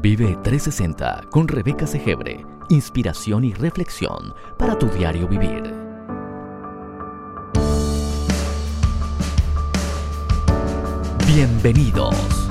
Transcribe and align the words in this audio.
Vive 0.00 0.38
360 0.44 1.22
con 1.28 1.48
Rebeca 1.48 1.84
Segebre. 1.84 2.46
Inspiración 2.68 3.42
y 3.42 3.52
reflexión 3.52 4.32
para 4.56 4.78
tu 4.78 4.86
diario 4.86 5.26
vivir. 5.26 5.74
Bienvenidos. 11.26 12.47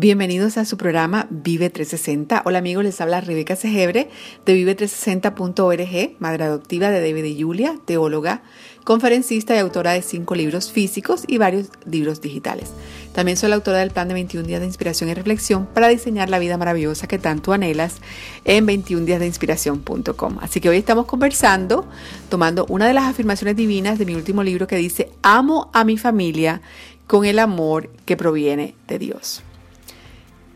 Bienvenidos 0.00 0.58
a 0.58 0.64
su 0.64 0.76
programa 0.76 1.26
Vive 1.28 1.70
360. 1.70 2.42
Hola 2.44 2.58
amigos, 2.58 2.84
les 2.84 3.00
habla 3.00 3.20
Rebeca 3.20 3.56
Segebre 3.56 4.08
de 4.46 4.54
vive360.org, 4.54 6.14
madre 6.20 6.44
adoptiva 6.44 6.90
de 6.90 7.00
David 7.00 7.24
y 7.24 7.42
Julia, 7.42 7.74
teóloga, 7.84 8.44
conferencista 8.84 9.56
y 9.56 9.58
autora 9.58 9.94
de 9.94 10.02
cinco 10.02 10.36
libros 10.36 10.70
físicos 10.70 11.24
y 11.26 11.38
varios 11.38 11.70
libros 11.84 12.20
digitales. 12.20 12.70
También 13.12 13.36
soy 13.36 13.48
la 13.48 13.56
autora 13.56 13.78
del 13.78 13.90
plan 13.90 14.06
de 14.06 14.14
21 14.14 14.46
días 14.46 14.60
de 14.60 14.66
inspiración 14.66 15.10
y 15.10 15.14
reflexión 15.14 15.66
para 15.66 15.88
diseñar 15.88 16.30
la 16.30 16.38
vida 16.38 16.56
maravillosa 16.56 17.08
que 17.08 17.18
tanto 17.18 17.52
anhelas 17.52 17.96
en 18.44 18.66
21 18.66 19.04
días 19.04 19.18
de 19.18 19.26
inspiración.com. 19.26 20.38
Así 20.40 20.60
que 20.60 20.68
hoy 20.68 20.76
estamos 20.76 21.06
conversando, 21.06 21.88
tomando 22.28 22.66
una 22.68 22.86
de 22.86 22.94
las 22.94 23.06
afirmaciones 23.06 23.56
divinas 23.56 23.98
de 23.98 24.06
mi 24.06 24.14
último 24.14 24.44
libro 24.44 24.68
que 24.68 24.76
dice, 24.76 25.10
amo 25.22 25.72
a 25.74 25.82
mi 25.82 25.98
familia 25.98 26.62
con 27.08 27.24
el 27.24 27.40
amor 27.40 27.90
que 28.04 28.16
proviene 28.16 28.76
de 28.86 29.00
Dios. 29.00 29.42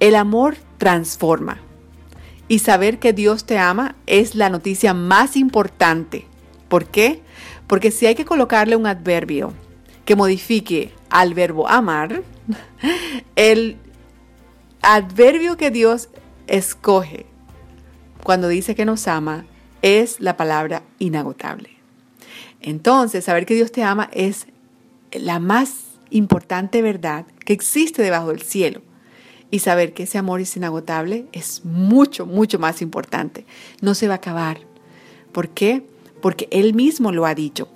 El 0.02 0.16
amor 0.16 0.56
transforma. 0.79 1.61
Y 2.48 2.59
saber 2.59 2.98
que 2.98 3.12
Dios 3.12 3.45
te 3.45 3.56
ama 3.56 3.95
es 4.06 4.34
la 4.34 4.51
noticia 4.51 4.95
más 4.95 5.37
importante. 5.37 6.27
¿Por 6.66 6.87
qué? 6.87 7.23
Porque 7.68 7.93
si 7.93 8.07
hay 8.07 8.16
que 8.16 8.24
colocarle 8.24 8.74
un 8.74 8.88
adverbio 8.88 9.52
que 10.04 10.16
modifique 10.16 10.93
al 11.09 11.35
verbo 11.35 11.68
amar, 11.68 12.24
el 13.37 13.76
adverbio 14.82 15.57
que 15.57 15.71
Dios 15.71 16.09
escoge 16.48 17.26
cuando 18.24 18.48
dice 18.48 18.74
que 18.74 18.85
nos 18.85 19.07
ama 19.07 19.46
es 19.82 20.19
la 20.19 20.37
palabra 20.37 20.82
inagotable. 20.98 21.71
Entonces, 22.60 23.24
saber 23.24 23.46
que 23.46 23.54
Dios 23.54 23.71
te 23.71 23.85
ama 23.85 24.10
es 24.13 24.48
la 25.13 25.38
más 25.38 25.74
importante 26.10 26.82
verdad 26.82 27.24
que 27.45 27.52
existe 27.52 28.02
debajo 28.02 28.30
del 28.30 28.43
cielo. 28.43 28.82
Y 29.52 29.60
saber 29.60 29.95
que 29.95 30.04
ese 30.04 30.18
amor 30.18 30.40
es 30.40 30.56
inagotable 30.56 31.26
es 31.30 31.64
mucho, 31.64 32.26
mucho 32.26 32.58
más 32.58 32.82
importante. 32.82 33.46
No 33.80 33.95
se 33.95 34.08
va 34.08 34.14
a 34.14 34.16
acabar. 34.16 34.58
¿Por 35.30 35.50
qué? 35.50 35.86
Porque 36.20 36.48
Él 36.50 36.74
mismo 36.74 37.12
lo 37.12 37.26
ha 37.26 37.34
dicho. 37.34 37.68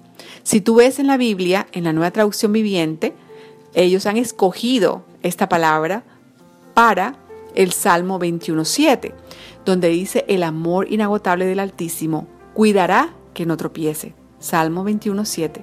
Si 0.42 0.60
tú 0.60 0.76
ves 0.76 0.98
en 0.98 1.06
la 1.06 1.18
Biblia, 1.18 1.66
en 1.72 1.84
la 1.84 1.92
nueva 1.92 2.10
traducción 2.10 2.52
viviente, 2.52 3.14
ellos 3.74 4.06
han 4.06 4.16
escogido 4.16 5.04
esta 5.22 5.48
palabra 5.48 6.02
para 6.72 7.16
el 7.54 7.72
Salmo 7.72 8.18
21.7, 8.18 9.12
donde 9.66 9.88
dice, 9.88 10.24
el 10.28 10.42
amor 10.42 10.90
inagotable 10.90 11.44
del 11.44 11.60
Altísimo 11.60 12.26
cuidará 12.54 13.12
que 13.34 13.44
no 13.44 13.58
tropiece. 13.58 14.14
Salmo 14.38 14.84
21.7. 14.84 15.62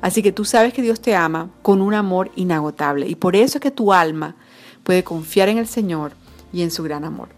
Así 0.00 0.22
que 0.22 0.32
tú 0.32 0.44
sabes 0.44 0.74
que 0.74 0.82
Dios 0.82 1.00
te 1.00 1.14
ama 1.14 1.50
con 1.62 1.80
un 1.80 1.94
amor 1.94 2.30
inagotable 2.36 3.08
y 3.08 3.14
por 3.14 3.36
eso 3.36 3.58
es 3.58 3.62
que 3.62 3.70
tu 3.70 3.92
alma 3.92 4.36
puede 4.84 5.02
confiar 5.02 5.48
en 5.48 5.58
el 5.58 5.66
Señor 5.66 6.12
y 6.52 6.62
en 6.62 6.70
su 6.70 6.84
gran 6.84 7.04
amor. 7.04 7.28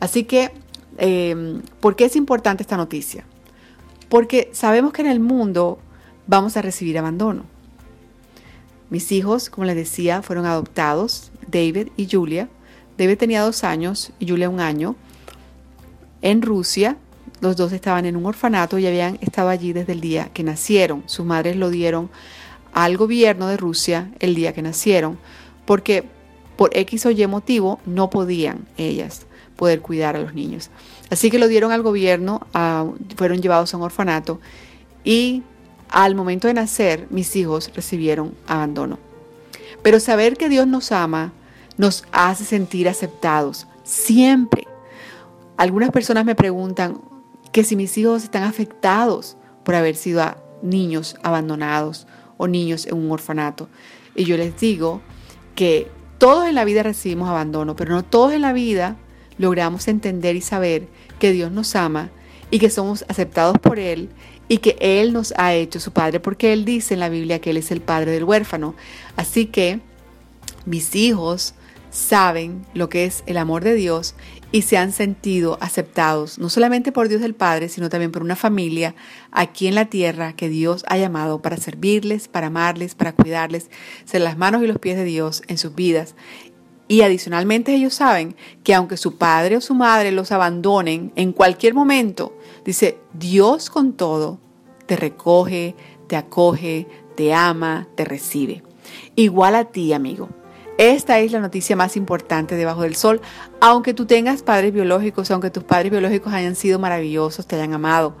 Así 0.00 0.24
que, 0.24 0.50
eh, 0.98 1.60
¿por 1.80 1.94
qué 1.94 2.06
es 2.06 2.16
importante 2.16 2.62
esta 2.62 2.78
noticia? 2.78 3.24
Porque 4.08 4.50
sabemos 4.52 4.92
que 4.92 5.02
en 5.02 5.08
el 5.08 5.20
mundo 5.20 5.78
vamos 6.26 6.56
a 6.56 6.62
recibir 6.62 6.98
abandono. 6.98 7.44
Mis 8.90 9.10
hijos, 9.12 9.48
como 9.48 9.64
les 9.64 9.76
decía, 9.76 10.22
fueron 10.22 10.46
adoptados, 10.46 11.30
David 11.50 11.88
y 11.96 12.08
Julia. 12.10 12.48
David 12.98 13.18
tenía 13.18 13.42
dos 13.42 13.64
años 13.64 14.12
y 14.18 14.28
Julia 14.28 14.50
un 14.50 14.60
año. 14.60 14.96
En 16.20 16.42
Rusia, 16.42 16.96
los 17.40 17.56
dos 17.56 17.72
estaban 17.72 18.04
en 18.06 18.16
un 18.16 18.26
orfanato 18.26 18.78
y 18.78 18.86
habían 18.86 19.18
estado 19.22 19.48
allí 19.48 19.72
desde 19.72 19.92
el 19.92 20.00
día 20.00 20.30
que 20.32 20.42
nacieron. 20.42 21.02
Sus 21.06 21.24
madres 21.24 21.56
lo 21.56 21.70
dieron 21.70 22.10
al 22.72 22.96
gobierno 22.96 23.48
de 23.48 23.56
Rusia 23.56 24.12
el 24.20 24.34
día 24.34 24.52
que 24.52 24.62
nacieron, 24.62 25.18
porque 25.64 26.08
por 26.56 26.70
X 26.76 27.06
o 27.06 27.10
Y 27.10 27.26
motivo 27.26 27.80
no 27.86 28.10
podían 28.10 28.66
ellas 28.76 29.26
poder 29.56 29.80
cuidar 29.80 30.16
a 30.16 30.20
los 30.20 30.34
niños. 30.34 30.70
Así 31.10 31.30
que 31.30 31.38
lo 31.38 31.48
dieron 31.48 31.72
al 31.72 31.82
gobierno, 31.82 32.40
fueron 33.16 33.40
llevados 33.40 33.72
a 33.72 33.76
un 33.76 33.82
orfanato 33.82 34.40
y 35.04 35.42
al 35.88 36.14
momento 36.14 36.48
de 36.48 36.54
nacer 36.54 37.06
mis 37.10 37.36
hijos 37.36 37.70
recibieron 37.74 38.34
abandono. 38.46 38.98
Pero 39.82 40.00
saber 40.00 40.36
que 40.36 40.48
Dios 40.48 40.66
nos 40.66 40.92
ama 40.92 41.32
nos 41.76 42.04
hace 42.12 42.44
sentir 42.44 42.88
aceptados 42.88 43.66
siempre. 43.84 44.66
Algunas 45.56 45.90
personas 45.90 46.24
me 46.24 46.34
preguntan 46.34 47.00
que 47.52 47.64
si 47.64 47.76
mis 47.76 47.96
hijos 47.98 48.24
están 48.24 48.42
afectados 48.42 49.36
por 49.64 49.74
haber 49.74 49.96
sido 49.96 50.24
niños 50.62 51.16
abandonados 51.22 52.06
o 52.36 52.48
niños 52.48 52.86
en 52.86 52.94
un 52.94 53.10
orfanato. 53.10 53.68
Y 54.14 54.24
yo 54.24 54.36
les 54.36 54.58
digo 54.58 55.00
que 55.54 55.90
todos 56.22 56.46
en 56.46 56.54
la 56.54 56.64
vida 56.64 56.84
recibimos 56.84 57.28
abandono, 57.28 57.74
pero 57.74 57.96
no 57.96 58.04
todos 58.04 58.32
en 58.32 58.42
la 58.42 58.52
vida 58.52 58.94
logramos 59.38 59.88
entender 59.88 60.36
y 60.36 60.40
saber 60.40 60.86
que 61.18 61.32
Dios 61.32 61.50
nos 61.50 61.74
ama 61.74 62.10
y 62.48 62.60
que 62.60 62.70
somos 62.70 63.04
aceptados 63.08 63.58
por 63.58 63.80
Él 63.80 64.08
y 64.46 64.58
que 64.58 64.76
Él 64.78 65.12
nos 65.12 65.34
ha 65.36 65.52
hecho 65.54 65.80
su 65.80 65.90
Padre, 65.90 66.20
porque 66.20 66.52
Él 66.52 66.64
dice 66.64 66.94
en 66.94 67.00
la 67.00 67.08
Biblia 67.08 67.40
que 67.40 67.50
Él 67.50 67.56
es 67.56 67.72
el 67.72 67.80
Padre 67.80 68.12
del 68.12 68.22
huérfano. 68.22 68.76
Así 69.16 69.46
que 69.46 69.80
mis 70.64 70.94
hijos 70.94 71.54
saben 71.90 72.64
lo 72.72 72.88
que 72.88 73.04
es 73.04 73.24
el 73.26 73.36
amor 73.36 73.64
de 73.64 73.74
Dios 73.74 74.14
y 74.52 74.62
se 74.62 74.76
han 74.76 74.92
sentido 74.92 75.56
aceptados, 75.60 76.38
no 76.38 76.50
solamente 76.50 76.92
por 76.92 77.08
Dios 77.08 77.22
el 77.22 77.34
Padre, 77.34 77.70
sino 77.70 77.88
también 77.88 78.12
por 78.12 78.22
una 78.22 78.36
familia 78.36 78.94
aquí 79.30 79.66
en 79.66 79.74
la 79.74 79.86
tierra 79.86 80.34
que 80.34 80.50
Dios 80.50 80.84
ha 80.88 80.98
llamado 80.98 81.40
para 81.40 81.56
servirles, 81.56 82.28
para 82.28 82.48
amarles, 82.48 82.94
para 82.94 83.14
cuidarles, 83.14 83.70
ser 84.04 84.20
las 84.20 84.36
manos 84.36 84.62
y 84.62 84.66
los 84.66 84.78
pies 84.78 84.96
de 84.96 85.04
Dios 85.04 85.42
en 85.48 85.56
sus 85.56 85.74
vidas. 85.74 86.14
Y 86.86 87.00
adicionalmente 87.00 87.74
ellos 87.74 87.94
saben 87.94 88.36
que 88.62 88.74
aunque 88.74 88.98
su 88.98 89.16
padre 89.16 89.56
o 89.56 89.62
su 89.62 89.74
madre 89.74 90.12
los 90.12 90.30
abandonen 90.30 91.12
en 91.16 91.32
cualquier 91.32 91.72
momento, 91.72 92.36
dice, 92.66 92.98
Dios 93.14 93.70
con 93.70 93.94
todo 93.94 94.38
te 94.84 94.96
recoge, 94.96 95.74
te 96.06 96.16
acoge, 96.16 96.86
te 97.16 97.32
ama, 97.32 97.88
te 97.94 98.04
recibe. 98.04 98.62
Igual 99.16 99.54
a 99.54 99.64
ti, 99.64 99.94
amigo. 99.94 100.28
Esta 100.78 101.18
es 101.18 101.32
la 101.32 101.40
noticia 101.40 101.76
más 101.76 101.96
importante 101.96 102.56
debajo 102.56 102.82
del 102.82 102.96
sol, 102.96 103.20
aunque 103.60 103.94
tú 103.94 104.06
tengas 104.06 104.42
padres 104.42 104.72
biológicos, 104.72 105.30
aunque 105.30 105.50
tus 105.50 105.64
padres 105.64 105.92
biológicos 105.92 106.32
hayan 106.32 106.56
sido 106.56 106.78
maravillosos, 106.78 107.46
te 107.46 107.56
hayan 107.56 107.74
amado. 107.74 108.16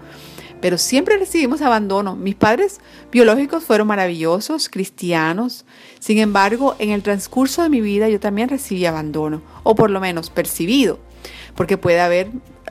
Pero 0.60 0.78
siempre 0.78 1.16
recibimos 1.16 1.60
abandono. 1.60 2.14
Mis 2.14 2.36
padres 2.36 2.80
biológicos 3.10 3.64
fueron 3.64 3.88
maravillosos, 3.88 4.68
cristianos. 4.68 5.64
Sin 5.98 6.18
embargo, 6.18 6.76
en 6.78 6.90
el 6.90 7.02
transcurso 7.02 7.62
de 7.62 7.68
mi 7.68 7.80
vida 7.80 8.08
yo 8.08 8.20
también 8.20 8.48
recibí 8.48 8.86
abandono, 8.86 9.42
o 9.64 9.74
por 9.74 9.90
lo 9.90 9.98
menos 9.98 10.30
percibido, 10.30 11.00
porque 11.56 11.78
puede 11.78 12.00
haber 12.00 12.30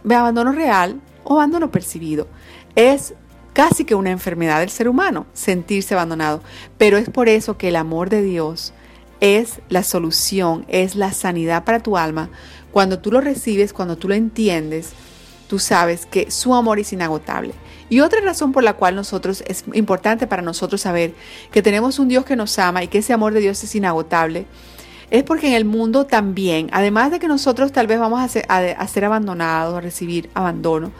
abandono 0.09 0.53
real 0.53 1.01
o 1.23 1.33
abandono 1.33 1.69
percibido. 1.69 2.27
Es 2.75 3.13
casi 3.51 3.83
que 3.83 3.95
una 3.95 4.11
enfermedad 4.11 4.59
del 4.61 4.69
ser 4.69 4.87
humano 4.87 5.25
sentirse 5.33 5.93
abandonado, 5.93 6.41
pero 6.77 6.97
es 6.97 7.09
por 7.09 7.27
eso 7.27 7.57
que 7.57 7.67
el 7.67 7.75
amor 7.75 8.09
de 8.09 8.21
Dios 8.21 8.73
es 9.21 9.61
la 9.69 9.83
solución, 9.83 10.65
es 10.67 10.95
la 10.95 11.13
sanidad 11.13 11.63
para 11.63 11.81
tu 11.81 11.95
alma. 11.95 12.29
Cuando 12.71 12.99
tú 12.99 13.11
lo 13.11 13.21
recibes, 13.21 13.71
cuando 13.71 13.95
tú 13.95 14.09
lo 14.09 14.15
entiendes, 14.15 14.91
tú 15.47 15.59
sabes 15.59 16.05
que 16.05 16.31
su 16.31 16.53
amor 16.53 16.79
es 16.79 16.91
inagotable. 16.91 17.53
Y 17.89 17.99
otra 17.99 18.19
razón 18.21 18.51
por 18.51 18.63
la 18.63 18.73
cual 18.73 18.95
nosotros 18.95 19.43
es 19.47 19.63
importante 19.73 20.25
para 20.25 20.41
nosotros 20.41 20.81
saber 20.81 21.13
que 21.51 21.61
tenemos 21.61 21.99
un 21.99 22.07
Dios 22.07 22.25
que 22.25 22.35
nos 22.35 22.57
ama 22.57 22.83
y 22.83 22.87
que 22.87 22.99
ese 22.99 23.13
amor 23.13 23.33
de 23.33 23.41
Dios 23.41 23.63
es 23.63 23.75
inagotable, 23.75 24.45
es 25.09 25.23
porque 25.23 25.47
en 25.47 25.53
el 25.53 25.65
mundo 25.65 26.05
también, 26.05 26.69
además 26.71 27.11
de 27.11 27.19
que 27.19 27.27
nosotros 27.27 27.73
tal 27.73 27.85
vez 27.85 27.99
vamos 27.99 28.21
a 28.21 28.27
ser, 28.29 28.45
abandonados, 29.03 29.75
a 29.75 29.81
recibir 29.81 30.29
abandono, 30.33 30.93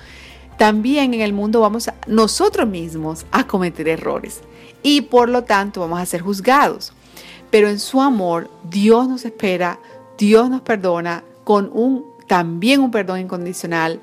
también 0.57 1.13
en 1.13 1.21
el 1.21 1.31
mundo 1.31 1.61
vamos 1.61 1.89
nosotros 2.07 2.67
mismos 2.67 3.25
a 3.31 3.47
cometer 3.47 3.87
errores 3.87 4.41
y 4.83 5.01
por 5.01 5.29
lo 5.29 5.45
tanto 5.45 5.79
vamos 5.79 6.01
a 6.01 6.05
ser 6.05 6.21
juzgados 6.21 6.93
pero 7.51 7.69
en 7.69 7.79
su 7.79 8.01
amor 8.01 8.49
Dios 8.63 9.07
nos 9.07 9.25
espera, 9.25 9.79
Dios 10.17 10.49
nos 10.49 10.61
perdona 10.61 11.23
con 11.43 11.69
un 11.73 12.11
también 12.27 12.79
un 12.79 12.91
perdón 12.91 13.19
incondicional. 13.19 14.01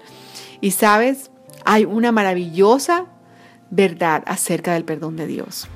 Y 0.60 0.72
sabes, 0.72 1.30
hay 1.64 1.86
una 1.86 2.12
maravillosa 2.12 3.06
verdad 3.70 4.22
acerca 4.26 4.74
del 4.74 4.84
perdón 4.84 5.16
de 5.16 5.26
Dios. 5.26 5.66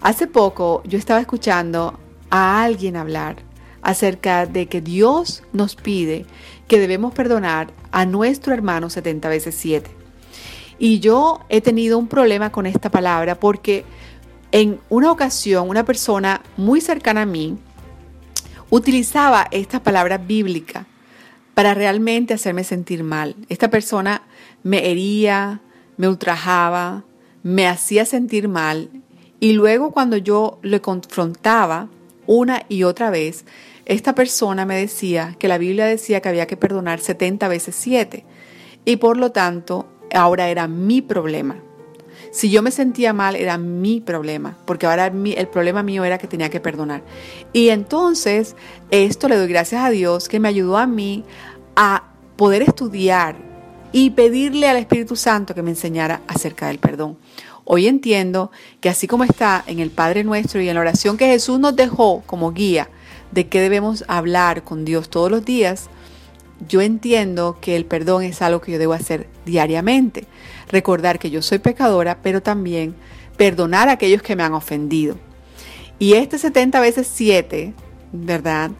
Hace 0.00 0.26
poco 0.26 0.82
yo 0.86 0.96
estaba 0.98 1.20
escuchando 1.20 1.98
a 2.30 2.62
alguien 2.62 2.96
hablar 2.96 3.36
acerca 3.82 4.46
de 4.46 4.68
que 4.68 4.80
Dios 4.80 5.42
nos 5.52 5.76
pide 5.76 6.24
que 6.66 6.80
debemos 6.80 7.12
perdonar 7.12 7.68
a 7.92 8.06
nuestro 8.06 8.54
hermano 8.54 8.88
70 8.88 9.28
veces 9.28 9.54
7. 9.56 9.90
Y 10.78 11.00
yo 11.00 11.40
he 11.48 11.60
tenido 11.60 11.98
un 11.98 12.08
problema 12.08 12.50
con 12.52 12.66
esta 12.66 12.90
palabra 12.90 13.38
porque 13.38 13.84
en 14.52 14.80
una 14.88 15.10
ocasión 15.10 15.68
una 15.68 15.84
persona 15.84 16.42
muy 16.56 16.80
cercana 16.80 17.22
a 17.22 17.26
mí 17.26 17.58
utilizaba 18.70 19.46
esta 19.50 19.82
palabra 19.82 20.18
bíblica 20.18 20.86
para 21.54 21.74
realmente 21.74 22.34
hacerme 22.34 22.64
sentir 22.64 23.02
mal. 23.02 23.34
Esta 23.48 23.70
persona 23.70 24.22
me 24.62 24.90
hería, 24.90 25.60
me 25.96 26.08
ultrajaba, 26.08 27.04
me 27.42 27.66
hacía 27.66 28.04
sentir 28.04 28.48
mal 28.48 28.90
y 29.40 29.52
luego 29.52 29.90
cuando 29.90 30.16
yo 30.16 30.58
le 30.62 30.80
confrontaba 30.80 31.88
una 32.26 32.64
y 32.68 32.82
otra 32.82 33.10
vez, 33.10 33.44
esta 33.84 34.14
persona 34.14 34.66
me 34.66 34.76
decía 34.76 35.36
que 35.38 35.48
la 35.48 35.58
Biblia 35.58 35.86
decía 35.86 36.20
que 36.20 36.28
había 36.28 36.46
que 36.46 36.56
perdonar 36.56 37.00
70 37.00 37.46
veces 37.48 37.76
7 37.76 38.24
y 38.84 38.96
por 38.96 39.16
lo 39.16 39.30
tanto 39.32 39.86
ahora 40.12 40.48
era 40.48 40.66
mi 40.66 41.02
problema. 41.02 41.56
Si 42.36 42.50
yo 42.50 42.60
me 42.60 42.70
sentía 42.70 43.14
mal 43.14 43.34
era 43.34 43.56
mi 43.56 44.02
problema, 44.02 44.58
porque 44.66 44.84
ahora 44.84 45.06
el 45.06 45.48
problema 45.48 45.82
mío 45.82 46.04
era 46.04 46.18
que 46.18 46.26
tenía 46.26 46.50
que 46.50 46.60
perdonar. 46.60 47.02
Y 47.54 47.70
entonces 47.70 48.56
esto 48.90 49.26
le 49.28 49.38
doy 49.38 49.48
gracias 49.48 49.82
a 49.82 49.88
Dios 49.88 50.28
que 50.28 50.38
me 50.38 50.48
ayudó 50.48 50.76
a 50.76 50.86
mí 50.86 51.24
a 51.76 52.10
poder 52.36 52.60
estudiar 52.60 53.36
y 53.90 54.10
pedirle 54.10 54.68
al 54.68 54.76
Espíritu 54.76 55.16
Santo 55.16 55.54
que 55.54 55.62
me 55.62 55.70
enseñara 55.70 56.20
acerca 56.28 56.66
del 56.66 56.78
perdón. 56.78 57.16
Hoy 57.64 57.86
entiendo 57.86 58.50
que 58.82 58.90
así 58.90 59.06
como 59.06 59.24
está 59.24 59.64
en 59.66 59.78
el 59.78 59.90
Padre 59.90 60.22
Nuestro 60.22 60.60
y 60.60 60.68
en 60.68 60.74
la 60.74 60.82
oración 60.82 61.16
que 61.16 61.28
Jesús 61.28 61.58
nos 61.58 61.74
dejó 61.74 62.22
como 62.26 62.52
guía 62.52 62.90
de 63.32 63.48
qué 63.48 63.62
debemos 63.62 64.04
hablar 64.08 64.62
con 64.62 64.84
Dios 64.84 65.08
todos 65.08 65.30
los 65.30 65.42
días, 65.42 65.88
yo 66.66 66.80
entiendo 66.80 67.58
que 67.60 67.76
el 67.76 67.84
perdón 67.84 68.22
es 68.22 68.42
algo 68.42 68.60
que 68.60 68.72
yo 68.72 68.78
debo 68.78 68.92
hacer 68.92 69.28
diariamente. 69.44 70.24
Recordar 70.68 71.18
que 71.18 71.30
yo 71.30 71.42
soy 71.42 71.58
pecadora, 71.58 72.18
pero 72.22 72.42
también 72.42 72.94
perdonar 73.36 73.88
a 73.88 73.92
aquellos 73.92 74.22
que 74.22 74.36
me 74.36 74.42
han 74.42 74.54
ofendido. 74.54 75.16
Y 75.98 76.14
este 76.14 76.38
70 76.38 76.80
veces 76.80 77.08
7, 77.12 77.74
¿verdad? 78.12 78.70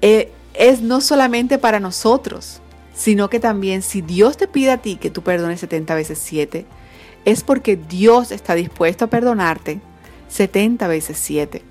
Eh, 0.00 0.32
es 0.54 0.82
no 0.82 1.00
solamente 1.00 1.58
para 1.58 1.80
nosotros, 1.80 2.60
sino 2.94 3.30
que 3.30 3.40
también 3.40 3.82
si 3.82 4.02
Dios 4.02 4.36
te 4.36 4.48
pide 4.48 4.70
a 4.70 4.78
ti 4.78 4.96
que 4.96 5.10
tú 5.10 5.22
perdones 5.22 5.60
70 5.60 5.94
veces 5.94 6.18
7, 6.18 6.66
es 7.24 7.42
porque 7.44 7.76
Dios 7.76 8.32
está 8.32 8.54
dispuesto 8.54 9.04
a 9.04 9.10
perdonarte 9.10 9.80
70 10.28 10.88
veces 10.88 11.18
7. 11.18 11.62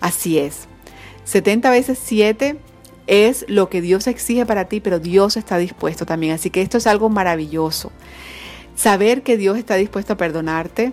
Así 0.00 0.38
es. 0.38 0.66
70 1.24 1.70
veces 1.70 1.98
7 2.02 2.56
es 3.06 3.44
lo 3.48 3.68
que 3.68 3.80
Dios 3.80 4.06
exige 4.06 4.46
para 4.46 4.66
ti, 4.66 4.80
pero 4.80 4.98
Dios 4.98 5.36
está 5.36 5.58
dispuesto 5.58 6.06
también. 6.06 6.34
Así 6.34 6.50
que 6.50 6.62
esto 6.62 6.78
es 6.78 6.86
algo 6.86 7.08
maravilloso. 7.08 7.92
Saber 8.74 9.22
que 9.22 9.36
Dios 9.36 9.56
está 9.58 9.76
dispuesto 9.76 10.14
a 10.14 10.16
perdonarte 10.16 10.92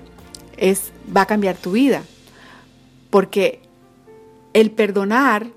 es 0.57 0.92
va 1.15 1.21
a 1.21 1.25
cambiar 1.25 1.57
tu 1.57 1.71
vida. 1.71 2.04
Porque 3.10 3.62
el 4.54 4.71
perdonar 4.71 5.48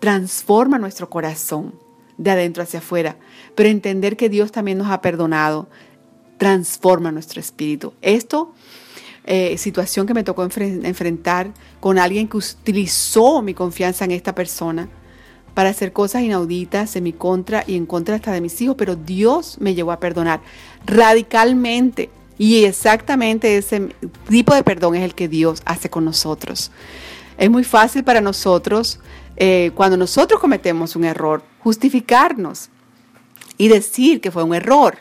transforma 0.00 0.78
nuestro 0.78 1.08
corazón 1.08 1.74
de 2.18 2.30
adentro 2.30 2.62
hacia 2.62 2.78
afuera, 2.78 3.16
pero 3.54 3.68
entender 3.68 4.16
que 4.16 4.28
Dios 4.28 4.52
también 4.52 4.78
nos 4.78 4.90
ha 4.90 5.00
perdonado 5.00 5.68
transforma 6.38 7.10
nuestro 7.10 7.40
espíritu. 7.40 7.94
Esto, 8.02 8.52
eh, 9.24 9.56
situación 9.56 10.06
que 10.06 10.14
me 10.14 10.24
tocó 10.24 10.42
enfrentar 10.42 11.52
con 11.80 11.98
alguien 11.98 12.28
que 12.28 12.36
utilizó 12.36 13.40
mi 13.40 13.54
confianza 13.54 14.04
en 14.04 14.10
esta 14.10 14.34
persona 14.34 14.88
para 15.54 15.70
hacer 15.70 15.92
cosas 15.92 16.22
inauditas 16.22 16.96
en 16.96 17.04
mi 17.04 17.12
contra 17.12 17.64
y 17.66 17.76
en 17.76 17.86
contra 17.86 18.16
hasta 18.16 18.32
de 18.32 18.40
mis 18.40 18.60
hijos, 18.60 18.76
pero 18.76 18.96
Dios 18.96 19.56
me 19.60 19.74
llevó 19.74 19.92
a 19.92 20.00
perdonar 20.00 20.40
radicalmente. 20.84 22.10
Y 22.36 22.64
exactamente 22.64 23.56
ese 23.56 23.94
tipo 24.28 24.54
de 24.54 24.64
perdón 24.64 24.96
es 24.96 25.02
el 25.02 25.14
que 25.14 25.28
Dios 25.28 25.62
hace 25.64 25.88
con 25.88 26.04
nosotros. 26.04 26.72
Es 27.38 27.48
muy 27.48 27.64
fácil 27.64 28.02
para 28.02 28.20
nosotros, 28.20 28.98
eh, 29.36 29.70
cuando 29.74 29.96
nosotros 29.96 30.40
cometemos 30.40 30.96
un 30.96 31.04
error, 31.04 31.44
justificarnos 31.60 32.70
y 33.56 33.68
decir 33.68 34.20
que 34.20 34.32
fue 34.32 34.42
un 34.42 34.54
error 34.54 34.98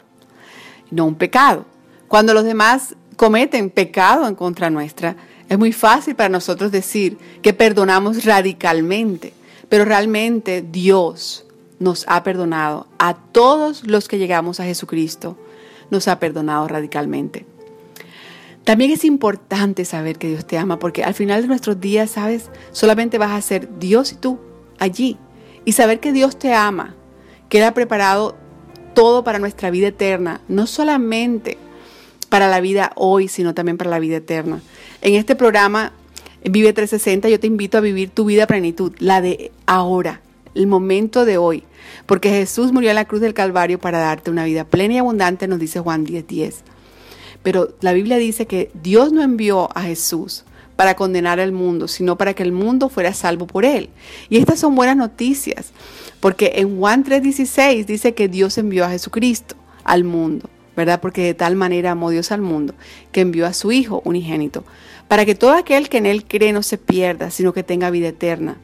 no 0.93 1.05
un 1.05 1.15
pecado. 1.15 1.65
Cuando 2.07 2.33
los 2.33 2.43
demás 2.43 2.95
cometen 3.15 3.69
pecado 3.69 4.27
en 4.27 4.35
contra 4.35 4.69
nuestra, 4.69 5.15
es 5.49 5.57
muy 5.57 5.73
fácil 5.73 6.15
para 6.15 6.29
nosotros 6.29 6.71
decir 6.71 7.17
que 7.41 7.53
perdonamos 7.53 8.23
radicalmente, 8.23 9.33
pero 9.69 9.85
realmente 9.85 10.61
Dios 10.61 11.45
nos 11.79 12.05
ha 12.07 12.23
perdonado 12.23 12.87
a 12.97 13.15
todos 13.15 13.85
los 13.85 14.07
que 14.07 14.17
llegamos 14.17 14.59
a 14.59 14.65
Jesucristo, 14.65 15.37
nos 15.89 16.07
ha 16.07 16.19
perdonado 16.19 16.67
radicalmente. 16.67 17.45
También 18.63 18.91
es 18.91 19.03
importante 19.03 19.83
saber 19.83 20.17
que 20.17 20.29
Dios 20.29 20.45
te 20.45 20.57
ama, 20.57 20.79
porque 20.79 21.03
al 21.03 21.13
final 21.13 21.41
de 21.41 21.49
nuestros 21.49 21.81
días, 21.81 22.11
sabes, 22.11 22.49
solamente 22.71 23.17
vas 23.17 23.31
a 23.31 23.41
ser 23.41 23.67
Dios 23.77 24.13
y 24.13 24.15
tú 24.15 24.39
allí. 24.79 25.17
Y 25.65 25.73
saber 25.73 25.99
que 25.99 26.13
Dios 26.13 26.39
te 26.39 26.53
ama, 26.53 26.95
que 27.49 27.57
Él 27.57 27.65
ha 27.65 27.73
preparado 27.73 28.37
todo 28.93 29.23
para 29.23 29.39
nuestra 29.39 29.69
vida 29.69 29.87
eterna, 29.87 30.39
no 30.47 30.67
solamente 30.67 31.57
para 32.29 32.47
la 32.47 32.61
vida 32.61 32.91
hoy, 32.95 33.27
sino 33.27 33.53
también 33.53 33.77
para 33.77 33.89
la 33.89 33.99
vida 33.99 34.17
eterna. 34.17 34.61
En 35.01 35.15
este 35.15 35.35
programa 35.35 35.91
Vive 36.43 36.73
360 36.73 37.29
yo 37.29 37.39
te 37.39 37.47
invito 37.47 37.77
a 37.77 37.81
vivir 37.81 38.09
tu 38.09 38.25
vida 38.25 38.43
a 38.43 38.47
plenitud, 38.47 38.93
la 38.99 39.21
de 39.21 39.51
ahora, 39.65 40.21
el 40.55 40.67
momento 40.67 41.23
de 41.23 41.37
hoy, 41.37 41.63
porque 42.05 42.29
Jesús 42.29 42.71
murió 42.71 42.89
en 42.89 42.95
la 42.95 43.05
cruz 43.05 43.21
del 43.21 43.33
Calvario 43.33 43.79
para 43.79 43.99
darte 43.99 44.29
una 44.29 44.43
vida 44.43 44.65
plena 44.65 44.95
y 44.95 44.97
abundante, 44.97 45.47
nos 45.47 45.59
dice 45.59 45.79
Juan 45.79 46.05
10:10. 46.05 46.27
10. 46.27 46.63
Pero 47.43 47.73
la 47.81 47.93
Biblia 47.93 48.17
dice 48.17 48.45
que 48.45 48.71
Dios 48.73 49.11
no 49.11 49.21
envió 49.21 49.69
a 49.75 49.83
Jesús 49.83 50.43
para 50.75 50.95
condenar 50.95 51.39
al 51.39 51.51
mundo, 51.51 51.87
sino 51.87 52.17
para 52.17 52.33
que 52.33 52.43
el 52.43 52.51
mundo 52.51 52.89
fuera 52.89 53.13
salvo 53.13 53.47
por 53.47 53.63
él. 53.63 53.89
Y 54.29 54.37
estas 54.37 54.59
son 54.59 54.75
buenas 54.75 54.97
noticias, 54.97 55.71
porque 56.19 56.53
en 56.55 56.77
Juan 56.77 57.03
3:16 57.03 57.85
dice 57.85 58.13
que 58.13 58.27
Dios 58.27 58.57
envió 58.57 58.85
a 58.85 58.89
Jesucristo 58.89 59.55
al 59.83 60.03
mundo, 60.03 60.49
¿verdad? 60.75 61.01
Porque 61.01 61.23
de 61.23 61.33
tal 61.33 61.55
manera 61.55 61.91
amó 61.91 62.09
Dios 62.09 62.31
al 62.31 62.41
mundo, 62.41 62.73
que 63.11 63.21
envió 63.21 63.45
a 63.45 63.53
su 63.53 63.71
Hijo 63.71 64.01
unigénito, 64.05 64.63
para 65.07 65.25
que 65.25 65.35
todo 65.35 65.51
aquel 65.51 65.89
que 65.89 65.97
en 65.97 66.05
él 66.05 66.25
cree 66.25 66.53
no 66.53 66.63
se 66.63 66.77
pierda, 66.77 67.29
sino 67.31 67.53
que 67.53 67.63
tenga 67.63 67.89
vida 67.89 68.09
eterna. 68.09 68.57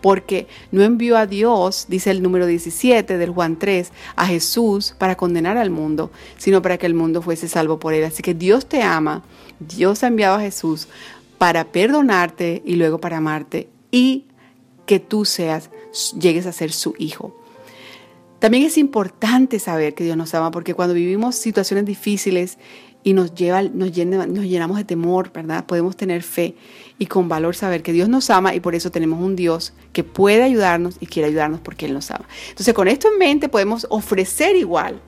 Porque 0.00 0.46
no 0.72 0.82
envió 0.82 1.18
a 1.18 1.26
Dios, 1.26 1.86
dice 1.88 2.10
el 2.10 2.22
número 2.22 2.46
17 2.46 3.18
del 3.18 3.30
Juan 3.30 3.58
3, 3.58 3.92
a 4.16 4.26
Jesús 4.26 4.94
para 4.96 5.16
condenar 5.16 5.58
al 5.58 5.70
mundo, 5.70 6.10
sino 6.38 6.62
para 6.62 6.78
que 6.78 6.86
el 6.86 6.94
mundo 6.94 7.20
fuese 7.20 7.48
salvo 7.48 7.78
por 7.78 7.92
él. 7.92 8.04
Así 8.04 8.22
que 8.22 8.32
Dios 8.32 8.66
te 8.66 8.82
ama, 8.82 9.24
Dios 9.58 10.02
ha 10.02 10.06
enviado 10.06 10.36
a 10.36 10.40
Jesús 10.40 10.88
para 11.36 11.64
perdonarte 11.64 12.62
y 12.64 12.76
luego 12.76 12.98
para 12.98 13.18
amarte 13.18 13.68
y 13.90 14.26
que 14.86 15.00
tú 15.00 15.24
seas, 15.24 15.70
llegues 16.18 16.46
a 16.46 16.52
ser 16.52 16.72
su 16.72 16.94
hijo. 16.98 17.39
También 18.40 18.64
es 18.64 18.78
importante 18.78 19.58
saber 19.58 19.94
que 19.94 20.02
Dios 20.02 20.16
nos 20.16 20.34
ama 20.34 20.50
porque 20.50 20.74
cuando 20.74 20.94
vivimos 20.94 21.36
situaciones 21.36 21.84
difíciles 21.84 22.58
y 23.02 23.12
nos, 23.12 23.34
lleva, 23.34 23.62
nos, 23.62 23.92
llenamos 23.92 24.78
de 24.78 24.84
temor, 24.84 25.30
¿verdad? 25.32 25.66
Podemos 25.66 25.94
tener 25.94 26.22
fe 26.22 26.54
y 26.98 27.06
con 27.06 27.28
valor 27.28 27.54
saber 27.54 27.82
que 27.82 27.92
Dios 27.92 28.08
nos 28.08 28.30
ama 28.30 28.54
y 28.54 28.60
por 28.60 28.74
eso 28.74 28.90
tenemos 28.90 29.22
un 29.22 29.36
Dios 29.36 29.74
que 29.92 30.04
puede 30.04 30.42
ayudarnos 30.42 30.96
y 31.00 31.06
quiere 31.06 31.28
ayudarnos 31.28 31.60
porque 31.60 31.84
Él 31.84 31.92
nos 31.92 32.10
ama. 32.10 32.26
Entonces 32.48 32.72
con 32.72 32.88
esto 32.88 33.08
en 33.12 33.18
mente 33.18 33.50
podemos 33.50 33.86
ofrecer 33.90 34.56
igual 34.56 35.00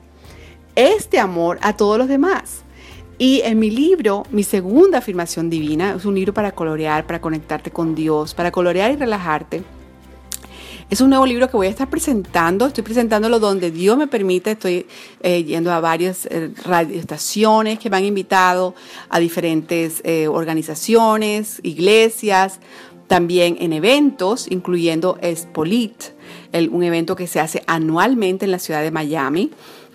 este 0.75 1.19
amor 1.19 1.57
a 1.61 1.75
todos 1.75 1.97
los 1.97 2.07
demás. 2.07 2.61
Y 3.17 3.41
en 3.41 3.57
mi 3.57 3.71
libro, 3.71 4.23
mi 4.31 4.43
segunda 4.43 4.99
afirmación 4.99 5.49
divina, 5.49 5.95
es 5.95 6.05
un 6.05 6.15
libro 6.15 6.33
para 6.33 6.51
colorear, 6.51 7.05
para 7.05 7.21
conectarte 7.21 7.71
con 7.71 7.95
Dios, 7.95 8.33
para 8.33 8.51
colorear 8.51 8.91
y 8.91 8.95
relajarte. 8.95 9.63
Es 10.89 11.01
un 11.01 11.09
nuevo 11.09 11.25
libro 11.25 11.49
que 11.49 11.57
voy 11.57 11.67
a 11.67 11.69
estar 11.69 11.89
presentando, 11.89 12.67
estoy 12.67 12.83
presentándolo 12.83 13.39
donde 13.39 13.71
Dios 13.71 13.97
me 13.97 14.07
permite, 14.07 14.51
estoy 14.51 14.85
eh, 15.21 15.43
yendo 15.43 15.71
a 15.71 15.79
varias 15.79 16.25
eh, 16.25 16.51
radioestaciones 16.65 17.79
que 17.79 17.89
me 17.89 17.97
han 17.97 18.05
invitado, 18.05 18.75
a 19.09 19.19
diferentes 19.19 20.01
eh, 20.03 20.27
organizaciones, 20.27 21.59
iglesias, 21.63 22.59
también 23.07 23.57
en 23.59 23.73
eventos, 23.73 24.49
incluyendo 24.49 25.17
Espolit, 25.21 26.13
un 26.71 26.83
evento 26.83 27.15
que 27.15 27.27
se 27.27 27.39
hace 27.39 27.63
anualmente 27.67 28.45
en 28.45 28.51
la 28.51 28.59
ciudad 28.59 28.81
de 28.81 28.91
Miami. 28.91 29.51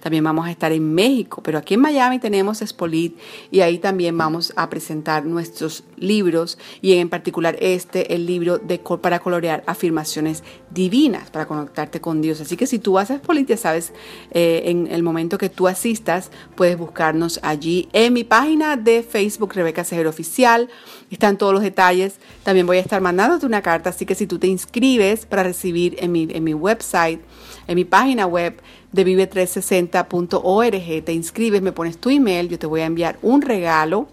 También 0.08 0.24
vamos 0.24 0.46
a 0.46 0.50
estar 0.50 0.72
en 0.72 0.94
México, 0.94 1.42
pero 1.42 1.58
aquí 1.58 1.74
en 1.74 1.80
Miami 1.80 2.18
tenemos 2.18 2.62
Espolit 2.62 3.18
y 3.50 3.60
ahí 3.60 3.76
también 3.76 4.16
vamos 4.16 4.54
a 4.56 4.70
presentar 4.70 5.26
nuestros 5.26 5.84
libros 5.98 6.56
y 6.80 6.94
en 6.94 7.10
particular 7.10 7.58
este, 7.60 8.14
el 8.14 8.24
libro 8.24 8.56
de, 8.56 8.78
para 8.78 9.18
colorear 9.18 9.62
afirmaciones 9.66 10.44
divinas, 10.70 11.28
para 11.28 11.46
conectarte 11.46 12.00
con 12.00 12.22
Dios. 12.22 12.40
Así 12.40 12.56
que 12.56 12.66
si 12.66 12.78
tú 12.78 12.92
vas 12.92 13.10
a 13.10 13.16
Espolit, 13.16 13.46
ya 13.48 13.58
sabes, 13.58 13.92
eh, 14.30 14.62
en 14.64 14.86
el 14.86 15.02
momento 15.02 15.36
que 15.36 15.50
tú 15.50 15.68
asistas, 15.68 16.30
puedes 16.54 16.78
buscarnos 16.78 17.38
allí 17.42 17.90
en 17.92 18.14
mi 18.14 18.24
página 18.24 18.78
de 18.78 19.02
Facebook, 19.02 19.52
Rebeca 19.52 19.84
Cejero 19.84 20.08
Oficial. 20.08 20.70
Están 21.10 21.36
todos 21.36 21.52
los 21.52 21.62
detalles. 21.62 22.14
También 22.44 22.66
voy 22.66 22.78
a 22.78 22.80
estar 22.80 23.02
mandándote 23.02 23.44
una 23.44 23.60
carta, 23.60 23.90
así 23.90 24.06
que 24.06 24.14
si 24.14 24.26
tú 24.26 24.38
te 24.38 24.46
inscribes 24.46 25.26
para 25.26 25.42
recibir 25.42 25.96
en 25.98 26.12
mi, 26.12 26.28
en 26.30 26.44
mi 26.44 26.54
website, 26.54 27.20
en 27.66 27.74
mi 27.74 27.84
página 27.84 28.24
web, 28.24 28.58
de 28.92 29.06
vive360.org, 29.06 31.04
te 31.04 31.12
inscribes, 31.12 31.62
me 31.62 31.72
pones 31.72 31.98
tu 31.98 32.10
email, 32.10 32.48
yo 32.48 32.58
te 32.58 32.66
voy 32.66 32.80
a 32.80 32.86
enviar 32.86 33.18
un 33.22 33.42
regalo 33.42 34.08